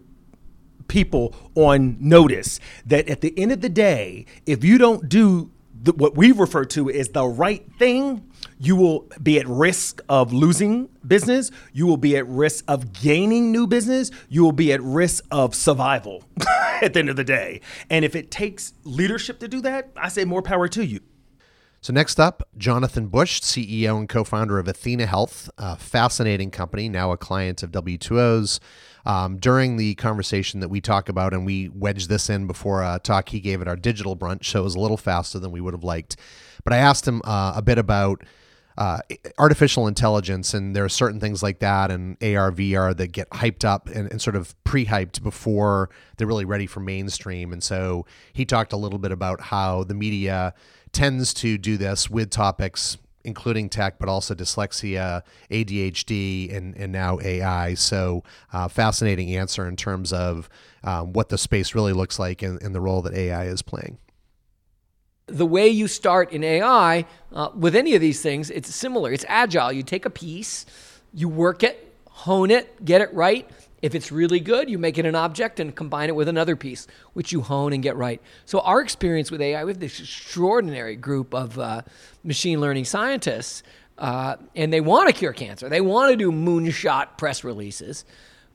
people 0.88 1.36
on 1.56 1.98
notice 2.00 2.60
that 2.86 3.08
at 3.10 3.22
the 3.22 3.38
end 3.38 3.52
of 3.52 3.62
the 3.62 3.70
day, 3.70 4.26
if 4.46 4.64
you 4.64 4.78
don't 4.78 5.10
do 5.10 5.52
the, 5.84 5.92
what 5.92 6.16
we 6.16 6.32
refer 6.32 6.64
to 6.64 6.90
as 6.90 7.10
the 7.10 7.26
right 7.26 7.66
thing, 7.78 8.30
you 8.58 8.76
will 8.76 9.10
be 9.22 9.40
at 9.40 9.48
risk 9.48 10.02
of 10.08 10.32
losing 10.32 10.90
business. 11.06 11.52
You 11.74 11.86
will 11.86 11.98
be 11.98 12.16
at 12.16 12.28
risk 12.28 12.64
of 12.68 12.94
gaining 12.94 13.52
new 13.52 13.68
business. 13.68 14.10
You 14.30 14.44
will 14.44 14.54
be 14.54 14.72
at 14.72 14.82
risk 14.82 15.26
of 15.30 15.54
survival 15.54 16.24
at 16.82 16.94
the 16.94 17.00
end 17.00 17.10
of 17.10 17.18
the 17.18 17.24
day. 17.24 17.62
And 17.90 18.06
if 18.06 18.16
it 18.16 18.32
takes 18.32 18.74
leadership 18.84 19.40
to 19.40 19.48
do 19.48 19.62
that, 19.62 19.92
I 19.98 20.08
say 20.08 20.24
more 20.24 20.42
power 20.42 20.68
to 20.70 20.86
you. 20.86 21.02
So, 21.82 21.92
next 21.92 22.18
up, 22.18 22.48
Jonathan 22.58 23.08
Bush, 23.08 23.42
CEO 23.42 23.98
and 23.98 24.08
co 24.08 24.24
founder 24.24 24.58
of 24.58 24.70
Athena 24.70 25.06
Health, 25.06 25.50
a 25.58 25.76
fascinating 25.76 26.50
company, 26.50 26.88
now 26.88 27.12
a 27.12 27.18
client 27.18 27.62
of 27.62 27.72
W2O's. 27.72 28.62
Um, 29.06 29.38
during 29.38 29.76
the 29.76 29.96
conversation 29.96 30.62
that 30.62 30.70
we 30.70 30.80
talk 30.80 31.10
about, 31.10 31.34
and 31.34 31.46
we 31.46 31.70
wedged 31.70 32.08
this 32.08 32.30
in 32.30 32.48
before 32.48 32.82
a 32.82 33.00
talk 33.04 33.30
he 33.30 33.40
gave 33.42 33.62
at 33.62 33.68
our 33.68 33.76
digital 33.76 34.16
brunch, 34.16 34.46
so 34.46 34.62
it 34.62 34.64
was 34.64 34.76
a 34.76 34.80
little 34.80 34.98
faster 34.98 35.40
than 35.40 35.52
we 35.52 35.60
would 35.60 35.74
have 35.74 35.84
liked. 35.84 36.16
But 36.64 36.74
I 36.74 36.78
asked 36.78 37.08
him 37.08 37.22
uh, 37.26 37.54
a 37.56 37.62
bit 37.62 37.78
about 37.78 38.24
uh, 38.78 39.00
artificial 39.38 39.88
intelligence, 39.88 40.54
and 40.54 40.76
there 40.76 40.86
are 40.86 40.90
certain 40.90 41.20
things 41.20 41.44
like 41.44 41.60
that 41.60 41.92
and 41.92 42.18
AR, 42.24 42.52
VR 42.52 42.96
that 42.98 43.12
get 43.12 43.30
hyped 43.30 43.66
up 43.66 43.88
and, 43.90 44.10
and 44.12 44.22
sort 44.22 44.36
of 44.36 44.56
pre 44.64 44.86
hyped 44.86 45.22
before 45.22 45.90
they're 46.18 46.28
really 46.28 46.46
ready 46.46 46.66
for 46.66 46.80
mainstream. 46.80 47.54
And 47.54 47.64
so 47.64 48.06
he 48.32 48.46
talked 48.46 48.74
a 48.74 48.78
little 48.78 49.00
bit 49.00 49.12
about 49.12 49.42
how 49.42 49.84
the 49.84 49.94
media 49.94 50.54
tends 50.92 51.34
to 51.36 51.58
do 51.58 51.78
this 51.78 52.10
with 52.10 52.30
topics 52.30 52.98
including 53.24 53.70
tech, 53.70 54.00
but 54.00 54.10
also 54.10 54.36
dyslexia, 54.36 55.22
ADHD, 55.50 56.56
and, 56.56 56.76
and 56.76 56.92
now 56.92 57.20
AI. 57.22 57.74
So, 57.74 58.24
uh, 58.52 58.68
fascinating 58.68 59.36
answer 59.36 59.68
in 59.68 59.76
terms 59.76 60.12
of 60.12 60.50
um, 60.84 61.14
what 61.14 61.30
the 61.30 61.38
space 61.38 61.74
really 61.74 61.94
looks 61.94 62.20
like 62.20 62.42
and, 62.42 62.62
and, 62.62 62.76
the 62.76 62.82
role 62.82 63.02
that 63.04 63.14
AI 63.14 63.46
is 63.46 63.62
playing. 63.62 63.98
The 65.28 65.46
way 65.46 65.70
you 65.70 65.88
start 65.88 66.32
in 66.34 66.44
AI 66.44 67.06
uh, 67.32 67.50
with 67.56 67.76
any 67.76 67.96
of 67.96 68.02
these 68.02 68.22
things, 68.22 68.50
it's 68.50 68.74
similar. 68.74 69.12
It's 69.14 69.24
agile. 69.30 69.72
You 69.72 69.84
take 69.84 70.06
a 70.06 70.10
piece, 70.10 70.66
you 71.14 71.30
work 71.30 71.64
it, 71.64 71.96
hone 72.10 72.52
it, 72.52 72.84
get 72.84 73.00
it 73.00 73.14
right, 73.14 73.50
if 73.84 73.94
it's 73.94 74.14
really 74.14 74.40
good, 74.40 74.70
you 74.70 74.80
make 74.80 74.98
it 74.98 75.06
an 75.06 75.14
object 75.14 75.60
and 75.60 75.76
combine 75.76 76.08
it 76.08 76.16
with 76.16 76.30
another 76.30 76.56
piece, 76.56 76.88
which 77.12 77.34
you 77.34 77.42
hone 77.42 77.74
and 77.74 77.84
get 77.84 77.98
right. 77.98 78.22
So, 78.46 78.62
our 78.62 78.80
experience 78.80 79.30
with 79.30 79.42
AI, 79.42 79.62
we 79.66 79.72
have 79.72 79.80
this 79.80 80.00
extraordinary 80.00 80.96
group 80.96 81.36
of 81.36 81.60
uh, 81.60 81.82
machine 82.24 82.62
learning 82.62 82.86
scientists, 82.86 83.62
uh, 83.98 84.38
and 84.56 84.72
they 84.72 84.80
want 84.80 85.10
to 85.10 85.14
cure 85.14 85.34
cancer. 85.34 85.68
They 85.68 85.82
want 85.82 86.12
to 86.12 86.16
do 86.16 86.32
moonshot 86.32 87.18
press 87.18 87.44
releases. 87.44 88.06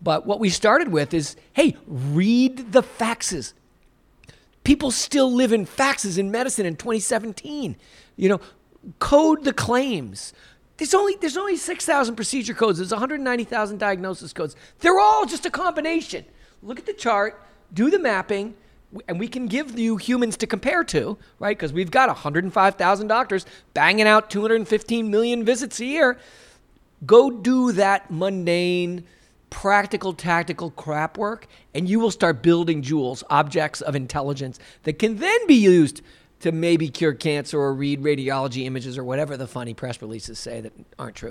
But 0.00 0.24
what 0.24 0.40
we 0.40 0.48
started 0.48 0.88
with 0.88 1.12
is 1.12 1.36
hey, 1.52 1.76
read 1.86 2.72
the 2.72 2.82
faxes. 2.82 3.52
People 4.64 4.90
still 4.90 5.30
live 5.30 5.52
in 5.52 5.66
faxes 5.66 6.16
in 6.16 6.30
medicine 6.30 6.64
in 6.64 6.76
2017. 6.76 7.76
You 8.16 8.28
know, 8.30 8.40
code 8.98 9.44
the 9.44 9.52
claims. 9.52 10.32
There's 10.78 10.94
only 10.94 11.16
there's 11.20 11.36
only 11.36 11.56
6,000 11.56 12.14
procedure 12.14 12.54
codes. 12.54 12.78
There's 12.78 12.92
190,000 12.92 13.78
diagnosis 13.78 14.32
codes. 14.32 14.56
They're 14.78 14.98
all 14.98 15.26
just 15.26 15.44
a 15.44 15.50
combination. 15.50 16.24
Look 16.62 16.78
at 16.78 16.86
the 16.86 16.92
chart, 16.92 17.42
do 17.72 17.90
the 17.90 17.98
mapping, 17.98 18.54
and 19.06 19.18
we 19.18 19.28
can 19.28 19.46
give 19.46 19.78
you 19.78 19.96
humans 19.96 20.36
to 20.38 20.46
compare 20.46 20.82
to, 20.84 21.18
right? 21.38 21.56
Because 21.56 21.72
we've 21.72 21.90
got 21.90 22.08
105,000 22.08 23.06
doctors 23.06 23.44
banging 23.74 24.06
out 24.06 24.30
215 24.30 25.10
million 25.10 25.44
visits 25.44 25.78
a 25.80 25.84
year. 25.84 26.18
Go 27.04 27.30
do 27.30 27.72
that 27.72 28.10
mundane, 28.10 29.04
practical, 29.50 30.12
tactical 30.12 30.70
crap 30.70 31.18
work, 31.18 31.46
and 31.74 31.88
you 31.88 32.00
will 32.00 32.10
start 32.10 32.42
building 32.42 32.82
jewels, 32.82 33.22
objects 33.30 33.80
of 33.80 33.94
intelligence 33.94 34.58
that 34.84 34.98
can 34.98 35.18
then 35.18 35.46
be 35.46 35.54
used 35.54 36.02
to 36.40 36.52
maybe 36.52 36.88
cure 36.88 37.14
cancer 37.14 37.58
or 37.58 37.74
read 37.74 38.02
radiology 38.02 38.64
images 38.64 38.96
or 38.96 39.04
whatever 39.04 39.36
the 39.36 39.46
funny 39.46 39.74
press 39.74 40.00
releases 40.00 40.38
say 40.38 40.60
that 40.60 40.72
aren't 40.98 41.16
true. 41.16 41.30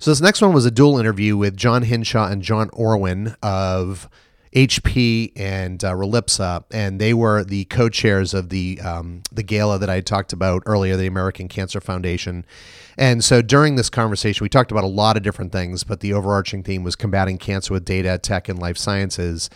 So 0.00 0.10
this 0.12 0.20
next 0.20 0.40
one 0.40 0.52
was 0.52 0.64
a 0.64 0.70
dual 0.70 0.98
interview 0.98 1.36
with 1.36 1.56
John 1.56 1.82
Hinshaw 1.82 2.28
and 2.28 2.40
John 2.40 2.70
Orwin 2.72 3.34
of 3.42 4.08
HP 4.54 5.32
and 5.36 5.82
uh, 5.84 5.92
Relypsa, 5.92 6.64
and 6.70 7.00
they 7.00 7.14
were 7.14 7.44
the 7.44 7.64
co-chairs 7.66 8.34
of 8.34 8.48
the 8.48 8.80
um, 8.80 9.22
the 9.30 9.42
gala 9.42 9.78
that 9.78 9.90
I 9.90 10.00
talked 10.00 10.32
about 10.32 10.62
earlier, 10.66 10.96
the 10.96 11.06
American 11.06 11.48
Cancer 11.48 11.80
Foundation. 11.80 12.44
And 12.96 13.22
so 13.22 13.42
during 13.42 13.76
this 13.76 13.90
conversation, 13.90 14.44
we 14.44 14.48
talked 14.48 14.72
about 14.72 14.84
a 14.84 14.88
lot 14.88 15.16
of 15.16 15.22
different 15.22 15.52
things, 15.52 15.84
but 15.84 16.00
the 16.00 16.12
overarching 16.12 16.62
theme 16.62 16.82
was 16.82 16.96
combating 16.96 17.38
cancer 17.38 17.72
with 17.72 17.84
data, 17.84 18.18
tech, 18.18 18.48
and 18.48 18.58
life 18.58 18.76
sciences. 18.76 19.48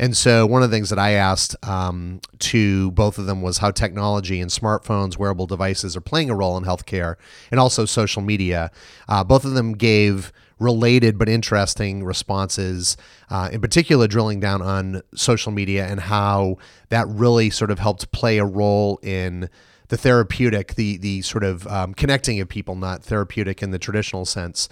And 0.00 0.16
so, 0.16 0.46
one 0.46 0.62
of 0.62 0.70
the 0.70 0.76
things 0.76 0.88
that 0.88 0.98
I 0.98 1.10
asked 1.10 1.54
um, 1.62 2.22
to 2.38 2.90
both 2.92 3.18
of 3.18 3.26
them 3.26 3.42
was 3.42 3.58
how 3.58 3.70
technology 3.70 4.40
and 4.40 4.50
smartphones, 4.50 5.18
wearable 5.18 5.46
devices 5.46 5.94
are 5.94 6.00
playing 6.00 6.30
a 6.30 6.34
role 6.34 6.56
in 6.56 6.64
healthcare 6.64 7.16
and 7.50 7.60
also 7.60 7.84
social 7.84 8.22
media. 8.22 8.70
Uh, 9.10 9.22
both 9.22 9.44
of 9.44 9.52
them 9.52 9.74
gave 9.74 10.32
related 10.60 11.18
but 11.18 11.28
interesting 11.28 12.04
responses, 12.04 12.96
uh, 13.30 13.48
in 13.52 13.60
particular, 13.60 14.06
drilling 14.06 14.38
down 14.38 14.62
on 14.62 15.02
social 15.14 15.50
media 15.50 15.86
and 15.86 16.00
how 16.00 16.56
that 16.90 17.08
really 17.08 17.50
sort 17.50 17.70
of 17.70 17.78
helped 17.78 18.12
play 18.12 18.38
a 18.38 18.44
role 18.44 18.98
in 19.02 19.48
the 19.88 19.96
therapeutic, 19.96 20.76
the 20.76 20.98
the 20.98 21.22
sort 21.22 21.42
of 21.42 21.66
um, 21.66 21.94
connecting 21.94 22.40
of 22.40 22.48
people, 22.48 22.76
not 22.76 23.02
therapeutic 23.02 23.62
in 23.62 23.72
the 23.72 23.78
traditional 23.78 24.24
sense 24.24 24.68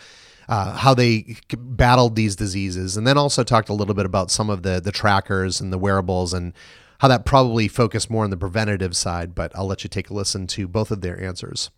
uh, 0.49 0.77
how 0.77 0.95
they 0.95 1.37
battled 1.57 2.17
these 2.17 2.35
diseases, 2.35 2.97
and 2.97 3.07
then 3.07 3.19
also 3.19 3.45
talked 3.45 3.69
a 3.69 3.75
little 3.75 3.95
bit 3.95 4.07
about 4.07 4.31
some 4.31 4.49
of 4.49 4.63
the 4.63 4.81
the 4.81 4.93
trackers 4.93 5.61
and 5.61 5.73
the 5.73 5.79
wearables 5.79 6.33
and 6.33 6.53
how 7.01 7.09
that 7.09 7.25
probably 7.25 7.69
focused 7.69 8.11
more 8.11 8.25
on 8.25 8.31
the 8.31 8.37
preventative 8.37 8.97
side. 8.97 9.35
But 9.35 9.53
I'll 9.55 9.67
let 9.67 9.85
you 9.85 9.91
take 9.91 10.11
a 10.11 10.15
listen 10.15 10.47
to 10.49 10.67
both 10.67 10.91
of 10.91 11.03
their 11.03 11.21
answers. 11.23 11.71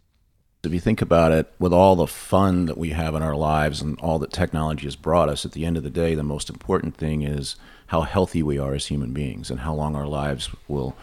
If 0.63 0.75
you 0.75 0.81
think 0.81 1.01
about 1.01 1.33
it, 1.33 1.51
with 1.59 1.73
all 1.73 1.97
the 1.97 2.07
fun 2.07 2.67
that 2.67 2.77
we 2.77 2.91
have 2.91 3.15
in 3.15 3.23
our 3.23 3.35
lives 3.35 3.81
and 3.81 3.99
all 4.01 4.19
that 4.19 4.31
technology 4.31 4.87
has 4.87 4.95
brought 4.95 5.31
us, 5.31 5.47
at 5.47 5.53
the 5.53 5.65
end 5.65 5.79
of 5.79 5.83
the 5.83 5.91
day, 5.91 6.15
the 6.15 6.23
most 6.23 6.51
important 6.51 6.99
thing 6.99 7.23
is 7.23 7.57
how 7.87 8.03
healthy 8.03 8.43
we 8.43 8.59
are 8.59 8.75
as 8.75 8.87
human 8.87 9.15
beings 9.15 9.51
and 9.51 9.61
how 9.61 9.73
long 9.73 9.97
our 9.97 10.07
lives 10.07 10.51
will 10.69 10.95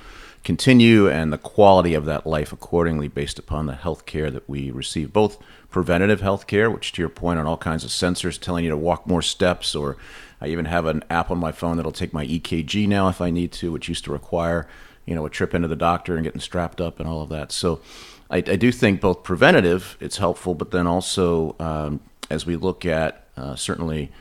continue 0.44 1.10
and 1.10 1.34
the 1.34 1.40
quality 1.40 1.96
of 1.96 2.06
that 2.06 2.28
life 2.28 2.54
accordingly 2.54 3.08
based 3.08 3.40
upon 3.40 3.66
the 3.66 3.74
health 3.74 4.06
care 4.06 4.30
that 4.30 4.48
we 4.48 4.70
receive, 4.70 5.12
both 5.12 5.40
preventative 5.72 6.22
health 6.22 6.46
care, 6.46 6.70
which 6.70 6.92
to 6.92 7.02
your 7.02 7.10
point 7.10 7.40
on 7.40 7.48
all 7.48 7.58
kinds 7.58 7.84
of 7.84 7.90
sensors 7.90 8.40
telling 8.40 8.64
you 8.64 8.70
to 8.70 8.78
walk 8.78 9.08
more 9.08 9.24
steps, 9.24 9.74
or 9.74 9.98
I 10.40 10.50
even 10.50 10.66
have 10.66 10.86
an 10.86 11.04
app 11.10 11.32
on 11.32 11.40
my 11.40 11.52
phone 11.52 11.78
that'll 11.78 11.92
take 11.92 12.14
my 12.14 12.28
EKG 12.28 12.88
now 12.88 13.10
if 13.10 13.22
I 13.22 13.32
need 13.32 13.52
to, 13.54 13.72
which 13.72 13.90
used 13.90 14.06
to 14.06 14.12
require, 14.12 14.68
you 15.06 15.16
know, 15.16 15.26
a 15.26 15.32
trip 15.32 15.56
into 15.56 15.68
the 15.68 15.76
doctor 15.76 16.14
and 16.14 16.24
getting 16.24 16.42
strapped 16.42 16.80
up 16.80 17.00
and 17.00 17.10
all 17.10 17.24
of 17.24 17.30
that. 17.30 17.52
So 17.52 17.82
I, 18.30 18.38
I 18.38 18.56
do 18.56 18.72
think 18.72 19.02
both 19.02 19.24
preventative, 19.24 19.98
it's 20.00 20.18
helpful, 20.18 20.54
but 20.54 20.72
then 20.72 20.88
also 20.88 21.56
um, 21.60 22.02
as 22.30 22.46
we 22.46 22.56
look 22.56 22.86
at 22.86 23.26
uh, 23.38 23.56
certainly 23.56 24.12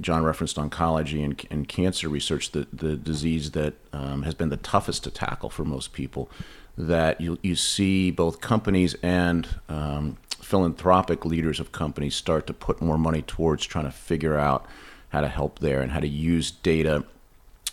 John 0.00 0.24
referenced 0.24 0.56
oncology 0.56 1.24
and, 1.24 1.40
and 1.50 1.68
cancer 1.68 2.08
research, 2.08 2.50
the, 2.52 2.66
the 2.72 2.96
disease 2.96 3.52
that 3.52 3.74
um, 3.92 4.22
has 4.22 4.34
been 4.34 4.48
the 4.48 4.56
toughest 4.56 5.04
to 5.04 5.10
tackle 5.10 5.50
for 5.50 5.64
most 5.64 5.92
people, 5.92 6.28
that 6.76 7.20
you, 7.20 7.38
you 7.42 7.54
see 7.54 8.10
both 8.10 8.40
companies 8.40 8.94
and 9.02 9.48
um, 9.68 10.16
philanthropic 10.30 11.24
leaders 11.24 11.60
of 11.60 11.70
companies 11.70 12.14
start 12.14 12.46
to 12.48 12.52
put 12.52 12.82
more 12.82 12.98
money 12.98 13.22
towards 13.22 13.64
trying 13.64 13.84
to 13.84 13.92
figure 13.92 14.36
out 14.36 14.66
how 15.10 15.20
to 15.20 15.28
help 15.28 15.60
there 15.60 15.80
and 15.80 15.92
how 15.92 16.00
to 16.00 16.08
use 16.08 16.50
data, 16.50 17.04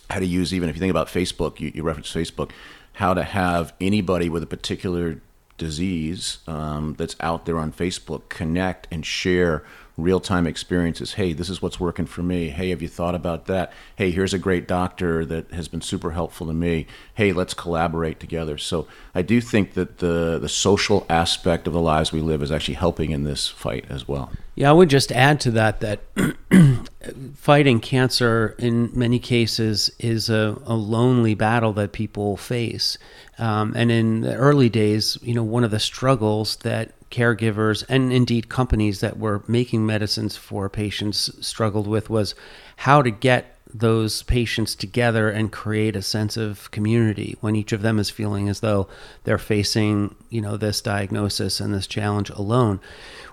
how 0.08 0.20
to 0.20 0.26
use, 0.26 0.54
even 0.54 0.68
if 0.68 0.76
you 0.76 0.80
think 0.80 0.90
about 0.90 1.08
Facebook, 1.08 1.58
you, 1.58 1.72
you 1.74 1.82
reference 1.82 2.12
Facebook, 2.12 2.50
how 2.94 3.14
to 3.14 3.24
have 3.24 3.72
anybody 3.80 4.28
with 4.28 4.42
a 4.44 4.46
particular 4.46 5.20
disease 5.58 6.38
um, 6.46 6.94
that's 6.98 7.16
out 7.20 7.46
there 7.46 7.58
on 7.58 7.72
Facebook 7.72 8.28
connect 8.28 8.88
and 8.90 9.04
share 9.04 9.64
real 9.96 10.20
time 10.20 10.46
experiences. 10.46 11.14
Hey, 11.14 11.32
this 11.32 11.50
is 11.50 11.60
what's 11.60 11.78
working 11.78 12.06
for 12.06 12.22
me. 12.22 12.48
Hey, 12.48 12.70
have 12.70 12.80
you 12.80 12.88
thought 12.88 13.14
about 13.14 13.46
that? 13.46 13.72
Hey, 13.96 14.10
here's 14.10 14.32
a 14.32 14.38
great 14.38 14.66
doctor 14.66 15.24
that 15.26 15.50
has 15.52 15.68
been 15.68 15.82
super 15.82 16.12
helpful 16.12 16.46
to 16.46 16.54
me. 16.54 16.86
Hey, 17.14 17.32
let's 17.32 17.54
collaborate 17.54 18.18
together. 18.18 18.58
So 18.58 18.86
I 19.14 19.22
do 19.22 19.40
think 19.40 19.74
that 19.74 19.98
the 19.98 20.38
the 20.40 20.48
social 20.48 21.06
aspect 21.08 21.66
of 21.66 21.72
the 21.72 21.80
lives 21.80 22.12
we 22.12 22.20
live 22.20 22.42
is 22.42 22.50
actually 22.50 22.74
helping 22.74 23.10
in 23.10 23.24
this 23.24 23.48
fight 23.48 23.84
as 23.88 24.08
well. 24.08 24.32
Yeah, 24.54 24.70
I 24.70 24.72
would 24.72 24.90
just 24.90 25.12
add 25.12 25.40
to 25.40 25.50
that 25.52 25.80
that 25.80 26.00
fighting 27.34 27.80
cancer 27.80 28.54
in 28.58 28.90
many 28.94 29.18
cases 29.18 29.90
is 29.98 30.28
a, 30.30 30.60
a 30.64 30.74
lonely 30.74 31.34
battle 31.34 31.72
that 31.74 31.92
people 31.92 32.36
face. 32.36 32.98
Um, 33.38 33.72
and 33.74 33.90
in 33.90 34.20
the 34.20 34.34
early 34.34 34.68
days, 34.68 35.18
you 35.22 35.34
know, 35.34 35.42
one 35.42 35.64
of 35.64 35.70
the 35.70 35.80
struggles 35.80 36.56
that 36.56 36.92
caregivers 37.12 37.84
and 37.88 38.12
indeed 38.12 38.48
companies 38.48 39.00
that 39.00 39.18
were 39.18 39.44
making 39.46 39.86
medicines 39.86 40.36
for 40.36 40.68
patients 40.68 41.30
struggled 41.46 41.86
with 41.86 42.10
was 42.10 42.34
how 42.78 43.02
to 43.02 43.10
get 43.10 43.58
those 43.74 44.22
patients 44.24 44.74
together 44.74 45.30
and 45.30 45.50
create 45.52 45.96
a 45.96 46.02
sense 46.02 46.36
of 46.36 46.70
community 46.70 47.36
when 47.40 47.56
each 47.56 47.72
of 47.72 47.82
them 47.82 47.98
is 47.98 48.10
feeling 48.10 48.48
as 48.48 48.60
though 48.60 48.86
they're 49.24 49.38
facing 49.38 50.14
you 50.28 50.40
know 50.40 50.56
this 50.56 50.80
diagnosis 50.80 51.60
and 51.60 51.72
this 51.72 51.86
challenge 51.86 52.28
alone. 52.30 52.80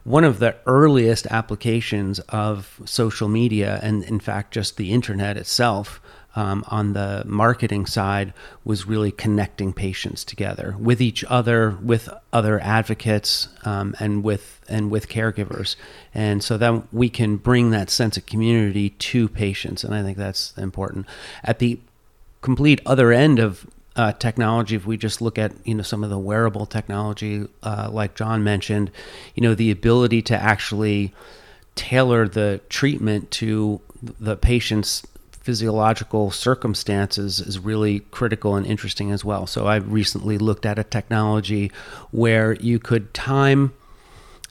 One 0.04 0.24
of 0.24 0.40
the 0.40 0.56
earliest 0.66 1.26
applications 1.28 2.20
of 2.30 2.80
social 2.86 3.28
media 3.28 3.80
and 3.82 4.04
in 4.04 4.20
fact 4.20 4.54
just 4.54 4.78
the 4.78 4.94
internet 4.94 5.36
itself 5.36 6.00
um, 6.36 6.64
on 6.68 6.94
the 6.94 7.24
marketing 7.26 7.86
side 7.86 8.34
was 8.64 8.86
really 8.86 9.12
connecting 9.12 9.74
patients 9.74 10.24
together 10.24 10.76
with 10.80 11.02
each 11.02 11.24
other, 11.28 11.72
with 11.82 12.10
other 12.32 12.60
advocates, 12.60 13.48
um, 13.66 13.96
and 14.00 14.24
with 14.24 14.62
and 14.70 14.92
with 14.92 15.10
caregivers, 15.10 15.76
and 16.14 16.44
so 16.44 16.58
that 16.58 16.94
we 16.94 17.10
can 17.10 17.38
bring 17.38 17.72
that 17.72 17.90
sense 17.90 18.16
of 18.16 18.26
community 18.26 18.92
to 18.92 19.28
patients, 19.28 19.84
and 19.84 19.94
I 19.96 20.04
think 20.04 20.18
that's 20.18 20.56
important. 20.58 21.08
At 21.44 21.60
the 21.60 21.80
complete 22.42 22.80
other 22.86 23.12
end 23.12 23.40
of 23.40 23.66
uh, 23.96 24.14
technology, 24.14 24.76
if 24.76 24.86
we 24.86 24.98
just 24.98 25.22
look 25.22 25.38
at 25.40 25.52
you 25.66 25.74
know 25.74 25.84
some 25.84 26.04
of 26.04 26.10
the 26.10 26.20
wearable 26.20 26.68
technology, 26.68 27.48
uh, 27.64 27.90
like 27.92 28.16
John 28.16 28.44
mentioned, 28.44 28.92
you 29.34 29.42
know 29.42 29.56
the 29.56 29.72
ability 29.72 30.22
to 30.24 30.36
actually 30.36 31.14
tailor 31.76 32.28
the 32.28 32.62
treatment 32.70 33.32
to 33.32 33.82
the 34.02 34.36
patient's 34.36 35.04
physiological 35.50 36.30
circumstances 36.30 37.40
is 37.40 37.58
really 37.58 38.02
critical 38.12 38.56
and 38.56 38.68
interesting 38.68 39.12
as 39.12 39.26
well. 39.26 39.48
So 39.48 39.66
I 39.66 39.78
recently 39.78 40.38
looked 40.38 40.64
at 40.64 40.78
a 40.78 40.84
technology 40.84 41.72
where 42.12 42.54
you 42.54 42.78
could 42.78 43.16
time 43.16 43.74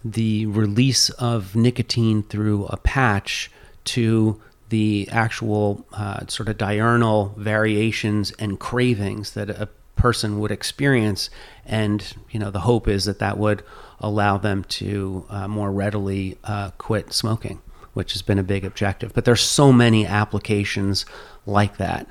the 0.05 0.47
release 0.47 1.09
of 1.11 1.55
nicotine 1.55 2.25
through 2.25 2.67
a 2.67 2.77
patch 2.79 3.49
to 3.85 4.43
the 4.71 5.09
actual 5.13 5.87
uh, 5.93 6.27
sort 6.27 6.49
of 6.49 6.59
diurnal 6.59 7.33
variations 7.37 8.33
and 8.41 8.59
cravings 8.59 9.35
that 9.35 9.49
a 9.49 9.69
person 9.95 10.41
would 10.41 10.51
experience 10.51 11.31
and 11.65 12.15
you 12.31 12.41
know 12.41 12.51
the 12.51 12.61
hope 12.61 12.89
is 12.89 13.05
that 13.05 13.21
that 13.21 13.39
would 13.39 13.63
allow 14.01 14.37
them 14.37 14.65
to 14.65 15.25
uh, 15.29 15.47
more 15.47 15.71
readily 15.71 16.37
uh, 16.43 16.71
quit 16.79 17.13
smoking 17.13 17.61
which 17.95 18.13
has 18.13 18.23
been 18.23 18.39
a 18.39 18.43
big 18.43 18.65
objective. 18.65 19.13
But 19.15 19.25
there's 19.25 19.41
so 19.41 19.73
many 19.73 20.07
applications 20.07 21.07
like 21.47 21.77
that. 21.79 22.09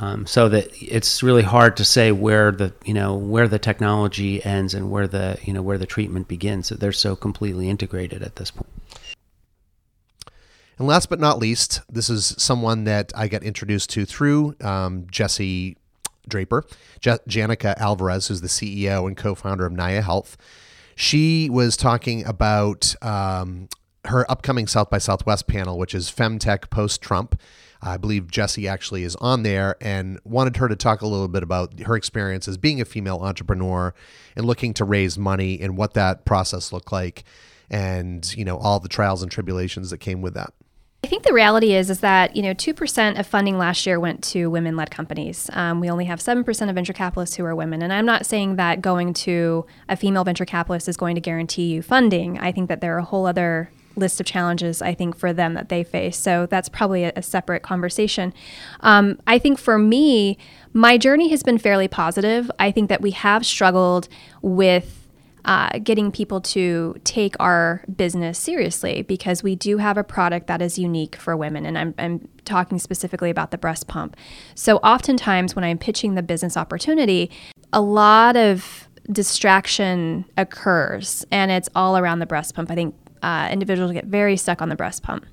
Um, 0.00 0.26
so 0.26 0.48
that 0.50 0.70
it's 0.80 1.24
really 1.24 1.42
hard 1.42 1.76
to 1.78 1.84
say 1.84 2.12
where 2.12 2.52
the 2.52 2.72
you 2.84 2.94
know 2.94 3.16
where 3.16 3.48
the 3.48 3.58
technology 3.58 4.44
ends 4.44 4.72
and 4.72 4.92
where 4.92 5.08
the 5.08 5.38
you 5.42 5.52
know 5.52 5.62
where 5.62 5.78
the 5.78 5.86
treatment 5.86 6.28
begins. 6.28 6.68
They're 6.68 6.92
so 6.92 7.16
completely 7.16 7.68
integrated 7.68 8.22
at 8.22 8.36
this 8.36 8.52
point. 8.52 8.70
And 10.78 10.86
last 10.86 11.10
but 11.10 11.18
not 11.18 11.38
least, 11.38 11.80
this 11.88 12.08
is 12.08 12.36
someone 12.38 12.84
that 12.84 13.12
I 13.16 13.26
got 13.26 13.42
introduced 13.42 13.90
to 13.90 14.04
through 14.04 14.54
um, 14.60 15.08
Jesse 15.10 15.76
Draper, 16.28 16.64
Je- 17.00 17.18
Janica 17.28 17.76
Alvarez, 17.78 18.28
who's 18.28 18.40
the 18.40 18.48
CEO 18.48 19.08
and 19.08 19.16
co-founder 19.16 19.66
of 19.66 19.72
Naya 19.72 20.02
Health. 20.02 20.36
She 20.94 21.50
was 21.50 21.76
talking 21.76 22.24
about 22.24 22.94
um, 23.02 23.68
her 24.08 24.30
upcoming 24.30 24.66
South 24.66 24.90
by 24.90 24.98
Southwest 24.98 25.46
panel, 25.46 25.78
which 25.78 25.94
is 25.94 26.10
Femtech 26.10 26.70
post 26.70 27.00
Trump. 27.00 27.40
I 27.80 27.96
believe 27.96 28.30
Jesse 28.30 28.66
actually 28.66 29.04
is 29.04 29.14
on 29.16 29.44
there 29.44 29.76
and 29.80 30.18
wanted 30.24 30.56
her 30.56 30.68
to 30.68 30.76
talk 30.76 31.00
a 31.00 31.06
little 31.06 31.28
bit 31.28 31.42
about 31.42 31.78
her 31.80 31.94
experience 31.94 32.48
as 32.48 32.56
being 32.56 32.80
a 32.80 32.84
female 32.84 33.20
entrepreneur 33.22 33.94
and 34.34 34.44
looking 34.44 34.74
to 34.74 34.84
raise 34.84 35.16
money 35.16 35.60
and 35.60 35.76
what 35.76 35.94
that 35.94 36.24
process 36.24 36.72
looked 36.72 36.90
like 36.90 37.24
and, 37.70 38.34
you 38.36 38.44
know, 38.44 38.56
all 38.56 38.80
the 38.80 38.88
trials 38.88 39.22
and 39.22 39.30
tribulations 39.30 39.90
that 39.90 39.98
came 39.98 40.22
with 40.22 40.34
that. 40.34 40.52
I 41.04 41.06
think 41.06 41.22
the 41.22 41.32
reality 41.32 41.74
is 41.74 41.90
is 41.90 42.00
that 42.00 42.34
you 42.34 42.42
know 42.42 42.52
two 42.52 42.74
percent 42.74 43.18
of 43.18 43.26
funding 43.26 43.56
last 43.56 43.86
year 43.86 44.00
went 44.00 44.20
to 44.24 44.50
women-led 44.50 44.90
companies. 44.90 45.48
Um, 45.52 45.78
we 45.78 45.88
only 45.88 46.06
have 46.06 46.20
seven 46.20 46.42
percent 46.42 46.70
of 46.70 46.74
venture 46.74 46.92
capitalists 46.92 47.36
who 47.36 47.44
are 47.44 47.54
women, 47.54 47.82
and 47.82 47.92
I'm 47.92 48.04
not 48.04 48.26
saying 48.26 48.56
that 48.56 48.82
going 48.82 49.14
to 49.14 49.64
a 49.88 49.96
female 49.96 50.24
venture 50.24 50.44
capitalist 50.44 50.88
is 50.88 50.96
going 50.96 51.14
to 51.14 51.20
guarantee 51.20 51.66
you 51.66 51.82
funding. 51.82 52.36
I 52.40 52.50
think 52.50 52.68
that 52.68 52.80
there 52.80 52.96
are 52.96 52.98
a 52.98 53.04
whole 53.04 53.26
other 53.26 53.70
list 53.98 54.20
of 54.20 54.26
challenges 54.26 54.80
I 54.82 54.94
think 54.94 55.16
for 55.16 55.32
them 55.32 55.54
that 55.54 55.68
they 55.68 55.84
face. 55.84 56.16
So 56.16 56.46
that's 56.46 56.68
probably 56.68 57.04
a, 57.04 57.12
a 57.16 57.22
separate 57.22 57.62
conversation. 57.62 58.32
Um, 58.80 59.18
I 59.26 59.38
think 59.38 59.58
for 59.58 59.78
me, 59.78 60.38
my 60.72 60.98
journey 60.98 61.28
has 61.28 61.42
been 61.42 61.58
fairly 61.58 61.88
positive. 61.88 62.50
I 62.58 62.70
think 62.70 62.88
that 62.88 63.00
we 63.00 63.12
have 63.12 63.44
struggled 63.44 64.08
with. 64.42 64.94
Uh, 65.44 65.78
getting 65.78 66.12
people 66.12 66.42
to 66.42 66.94
take 67.04 67.34
our 67.40 67.82
business 67.96 68.38
seriously 68.38 69.00
because 69.02 69.42
we 69.42 69.54
do 69.54 69.78
have 69.78 69.96
a 69.96 70.04
product 70.04 70.46
that 70.46 70.60
is 70.60 70.78
unique 70.78 71.16
for 71.16 71.34
women. 71.36 71.64
And 71.64 71.78
I'm, 71.78 71.94
I'm 71.96 72.28
talking 72.44 72.78
specifically 72.78 73.30
about 73.30 73.50
the 73.50 73.56
breast 73.56 73.86
pump. 73.86 74.14
So, 74.54 74.76
oftentimes, 74.78 75.56
when 75.56 75.64
I'm 75.64 75.78
pitching 75.78 76.16
the 76.16 76.22
business 76.22 76.54
opportunity, 76.54 77.30
a 77.72 77.80
lot 77.80 78.36
of 78.36 78.88
distraction 79.10 80.24
occurs 80.36 81.24
and 81.30 81.50
it's 81.50 81.68
all 81.74 81.96
around 81.96 82.18
the 82.18 82.26
breast 82.26 82.54
pump. 82.54 82.70
I 82.70 82.74
think 82.74 82.94
uh, 83.22 83.48
individuals 83.50 83.92
get 83.92 84.06
very 84.06 84.36
stuck 84.36 84.62
on 84.62 84.68
the 84.68 84.76
breast 84.76 85.02
pump. 85.02 85.24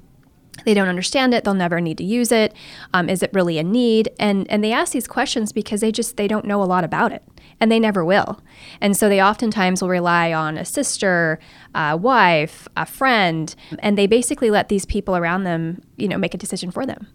They 0.64 0.74
don't 0.74 0.88
understand 0.88 1.34
it. 1.34 1.44
They'll 1.44 1.54
never 1.54 1.82
need 1.82 1.98
to 1.98 2.04
use 2.04 2.32
it. 2.32 2.54
Um, 2.94 3.10
is 3.10 3.22
it 3.22 3.30
really 3.34 3.58
a 3.58 3.64
need? 3.64 4.10
And 4.20 4.50
and 4.50 4.64
they 4.64 4.72
ask 4.72 4.94
these 4.94 5.08
questions 5.08 5.52
because 5.52 5.82
they 5.82 5.92
just 5.92 6.16
they 6.16 6.28
don't 6.28 6.46
know 6.46 6.64
a 6.64 6.66
lot 6.66 6.84
about 6.84 7.12
it, 7.12 7.24
and 7.60 7.70
they 7.72 7.80
never 7.80 8.06
will. 8.06 8.40
And 8.80 8.96
so 8.96 9.10
they 9.10 9.22
oftentimes 9.22 9.82
will 9.82 9.90
rely 9.90 10.32
on 10.32 10.58
a 10.58 10.64
sister, 10.66 11.40
a 11.74 11.98
wife, 11.98 12.68
a 12.78 12.86
friend, 12.86 13.54
and 13.80 13.98
they 13.98 14.08
basically 14.08 14.50
let 14.50 14.70
these 14.70 14.86
people 14.86 15.18
around 15.18 15.44
them, 15.44 15.82
you 15.98 16.08
know, 16.08 16.18
make 16.18 16.34
a 16.34 16.38
decision 16.38 16.72
for 16.72 16.86
them, 16.86 17.08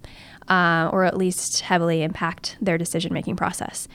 uh, 0.49 0.91
or 0.93 1.05
at 1.05 1.17
least 1.17 1.61
heavily 1.61 2.03
impact 2.03 2.59
their 2.61 2.77
decision 2.77 3.13
making 3.15 3.37
process. 3.37 3.89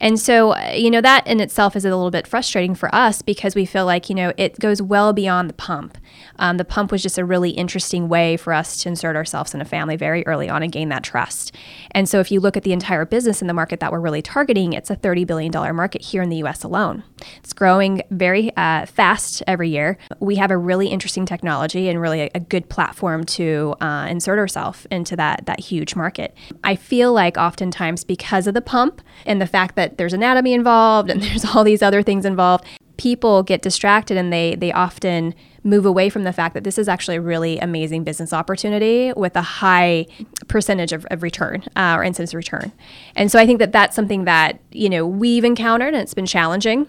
And 0.00 0.18
so, 0.18 0.52
uh, 0.52 0.72
you 0.74 0.90
know, 0.90 1.00
that 1.00 1.26
in 1.26 1.40
itself 1.40 1.74
is 1.74 1.84
a 1.84 1.88
little 1.88 2.10
bit 2.10 2.26
frustrating 2.26 2.74
for 2.74 2.94
us 2.94 3.22
because 3.22 3.54
we 3.54 3.64
feel 3.64 3.84
like, 3.84 4.08
you 4.08 4.14
know, 4.14 4.32
it 4.36 4.58
goes 4.58 4.80
well 4.80 5.12
beyond 5.12 5.48
the 5.48 5.54
pump. 5.54 5.98
Um, 6.38 6.56
the 6.56 6.64
pump 6.64 6.92
was 6.92 7.02
just 7.02 7.18
a 7.18 7.24
really 7.24 7.50
interesting 7.50 8.08
way 8.08 8.36
for 8.36 8.52
us 8.52 8.76
to 8.78 8.88
insert 8.88 9.16
ourselves 9.16 9.54
in 9.54 9.60
a 9.60 9.64
family 9.64 9.96
very 9.96 10.26
early 10.26 10.48
on 10.48 10.62
and 10.62 10.70
gain 10.70 10.88
that 10.90 11.02
trust. 11.02 11.54
And 11.92 12.08
so 12.08 12.20
if 12.20 12.30
you 12.30 12.40
look 12.40 12.56
at 12.56 12.62
the 12.62 12.72
entire 12.72 13.04
business 13.04 13.40
in 13.40 13.48
the 13.48 13.54
market 13.54 13.80
that 13.80 13.90
we're 13.90 14.00
really 14.00 14.22
targeting, 14.22 14.72
it's 14.72 14.90
a 14.90 14.96
$30 14.96 15.26
billion 15.26 15.52
market 15.74 16.02
here 16.02 16.22
in 16.22 16.28
the 16.28 16.36
US 16.44 16.62
alone. 16.62 17.02
It's 17.38 17.52
growing 17.52 18.02
very 18.10 18.56
uh, 18.56 18.86
fast 18.86 19.42
every 19.46 19.68
year. 19.68 19.98
We 20.20 20.36
have 20.36 20.50
a 20.50 20.56
really 20.56 20.88
interesting 20.88 21.26
technology 21.26 21.88
and 21.88 22.00
really 22.00 22.22
a, 22.22 22.30
a 22.34 22.40
good 22.40 22.68
platform 22.68 23.24
to 23.24 23.74
uh, 23.80 24.06
insert 24.08 24.38
ourselves 24.38 24.86
into 24.90 25.16
that, 25.16 25.46
that 25.46 25.60
huge 25.60 25.96
market. 25.96 26.36
I 26.62 26.76
feel 26.76 27.12
like 27.12 27.36
oftentimes 27.36 28.04
because 28.04 28.46
of 28.46 28.54
the 28.54 28.62
pump 28.62 29.02
and 29.26 29.40
the 29.40 29.46
fact 29.46 29.74
that 29.76 29.87
there's 29.96 30.12
anatomy 30.12 30.52
involved 30.52 31.10
and 31.10 31.22
there's 31.22 31.44
all 31.44 31.64
these 31.64 31.82
other 31.82 32.02
things 32.02 32.24
involved, 32.24 32.64
people 32.98 33.42
get 33.42 33.62
distracted 33.62 34.16
and 34.16 34.32
they 34.32 34.54
they 34.56 34.72
often 34.72 35.34
move 35.64 35.86
away 35.86 36.08
from 36.08 36.24
the 36.24 36.32
fact 36.32 36.54
that 36.54 36.64
this 36.64 36.78
is 36.78 36.88
actually 36.88 37.16
a 37.16 37.20
really 37.20 37.58
amazing 37.58 38.04
business 38.04 38.32
opportunity 38.32 39.12
with 39.16 39.36
a 39.36 39.42
high 39.42 40.06
percentage 40.46 40.92
of, 40.92 41.04
of 41.10 41.22
return 41.22 41.64
uh, 41.76 41.96
or 41.96 42.04
incidence 42.04 42.32
return. 42.32 42.72
And 43.16 43.30
so 43.30 43.38
I 43.38 43.46
think 43.46 43.58
that 43.58 43.72
that's 43.72 43.94
something 43.94 44.24
that 44.24 44.60
you 44.70 44.88
know 44.88 45.06
we've 45.06 45.44
encountered 45.44 45.94
and 45.94 46.02
it's 46.02 46.14
been 46.14 46.26
challenging. 46.26 46.86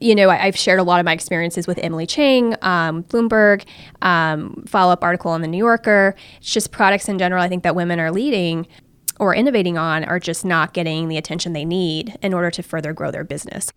You 0.00 0.14
know, 0.14 0.30
I, 0.30 0.36
have 0.36 0.56
shared 0.56 0.78
a 0.78 0.82
lot 0.82 1.00
of 1.00 1.04
my 1.04 1.12
experiences 1.12 1.66
with 1.66 1.78
Emily 1.78 2.06
Chang, 2.06 2.54
um, 2.62 3.02
Bloomberg, 3.04 3.64
um, 4.00 4.64
follow 4.66 4.92
up 4.92 5.04
article 5.04 5.30
on 5.30 5.42
the 5.42 5.48
New 5.48 5.58
Yorker. 5.58 6.14
It's 6.38 6.52
just 6.52 6.70
products 6.70 7.08
in 7.08 7.18
general. 7.18 7.42
I 7.42 7.48
think 7.48 7.62
that 7.62 7.74
women 7.74 8.00
are 8.00 8.10
leading 8.10 8.66
or 9.18 9.34
innovating 9.34 9.78
on 9.78 10.04
are 10.04 10.18
just 10.18 10.44
not 10.44 10.72
getting 10.72 11.08
the 11.08 11.16
attention 11.16 11.52
they 11.52 11.64
need 11.64 12.16
in 12.22 12.34
order 12.34 12.50
to 12.50 12.62
further 12.62 12.92
grow 12.92 13.10
their 13.10 13.24
business. 13.24 13.72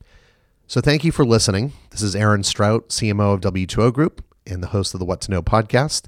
So 0.68 0.82
thank 0.82 1.04
you 1.04 1.12
for 1.12 1.26
listening. 1.26 1.74
This 1.90 2.02
is 2.02 2.16
Aaron 2.16 2.44
Strout, 2.44 2.90
CMO 2.90 3.34
of 3.34 3.42
W2O 3.42 3.92
Group 3.92 4.24
and 4.46 4.62
the 4.62 4.68
host 4.68 4.94
of 4.94 5.00
the 5.00 5.06
What 5.06 5.22
to 5.22 5.32
Know 5.32 5.42
podcast. 5.42 6.06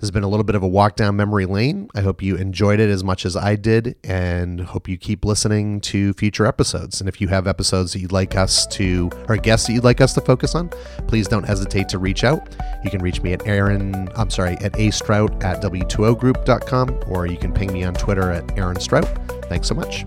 This 0.00 0.06
has 0.06 0.12
been 0.12 0.22
a 0.22 0.28
little 0.28 0.44
bit 0.44 0.54
of 0.54 0.62
a 0.62 0.66
walk 0.66 0.96
down 0.96 1.16
memory 1.16 1.44
lane. 1.44 1.90
I 1.94 2.00
hope 2.00 2.22
you 2.22 2.36
enjoyed 2.36 2.80
it 2.80 2.88
as 2.88 3.04
much 3.04 3.26
as 3.26 3.36
I 3.36 3.54
did 3.54 3.96
and 4.02 4.58
hope 4.62 4.88
you 4.88 4.96
keep 4.96 5.26
listening 5.26 5.78
to 5.82 6.14
future 6.14 6.46
episodes. 6.46 7.02
And 7.02 7.08
if 7.08 7.20
you 7.20 7.28
have 7.28 7.46
episodes 7.46 7.92
that 7.92 7.98
you'd 7.98 8.10
like 8.10 8.34
us 8.34 8.66
to, 8.68 9.10
or 9.28 9.36
guests 9.36 9.66
that 9.66 9.74
you'd 9.74 9.84
like 9.84 10.00
us 10.00 10.14
to 10.14 10.22
focus 10.22 10.54
on, 10.54 10.70
please 11.06 11.28
don't 11.28 11.42
hesitate 11.42 11.90
to 11.90 11.98
reach 11.98 12.24
out. 12.24 12.56
You 12.82 12.88
can 12.88 13.02
reach 13.02 13.20
me 13.20 13.34
at 13.34 13.46
Aaron, 13.46 14.08
I'm 14.16 14.30
sorry, 14.30 14.56
at 14.62 14.80
astrout 14.80 15.44
at 15.44 15.60
w2ogroup.com 15.60 17.02
or 17.06 17.26
you 17.26 17.36
can 17.36 17.52
ping 17.52 17.70
me 17.70 17.84
on 17.84 17.92
Twitter 17.92 18.30
at 18.30 18.58
Aaron 18.58 18.80
Strout. 18.80 19.04
Thanks 19.50 19.68
so 19.68 19.74
much. 19.74 20.06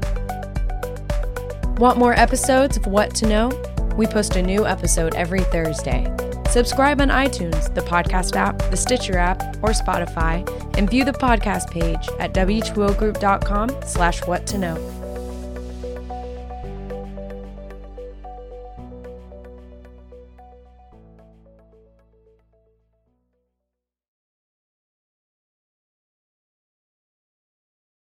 Want 1.78 2.00
more 2.00 2.14
episodes 2.14 2.78
of 2.78 2.88
What 2.88 3.14
to 3.14 3.28
Know? 3.28 3.52
We 3.96 4.08
post 4.08 4.38
a 4.38 4.42
new 4.42 4.66
episode 4.66 5.14
every 5.14 5.42
Thursday. 5.42 6.12
Subscribe 6.54 7.02
on 7.02 7.08
iTunes, 7.08 7.74
the 7.74 7.82
podcast 7.82 8.36
app, 8.36 8.60
the 8.70 8.78
Stitcher 8.78 9.18
app, 9.18 9.42
or 9.64 9.70
Spotify, 9.70 10.48
and 10.78 10.88
view 10.88 11.04
the 11.04 11.12
podcast 11.12 11.72
page 11.72 12.08
at 12.20 12.32
w2ogroup.com 12.36 13.72
slash 13.88 14.24
what 14.28 14.46
to 14.46 14.60
know. 14.60 15.03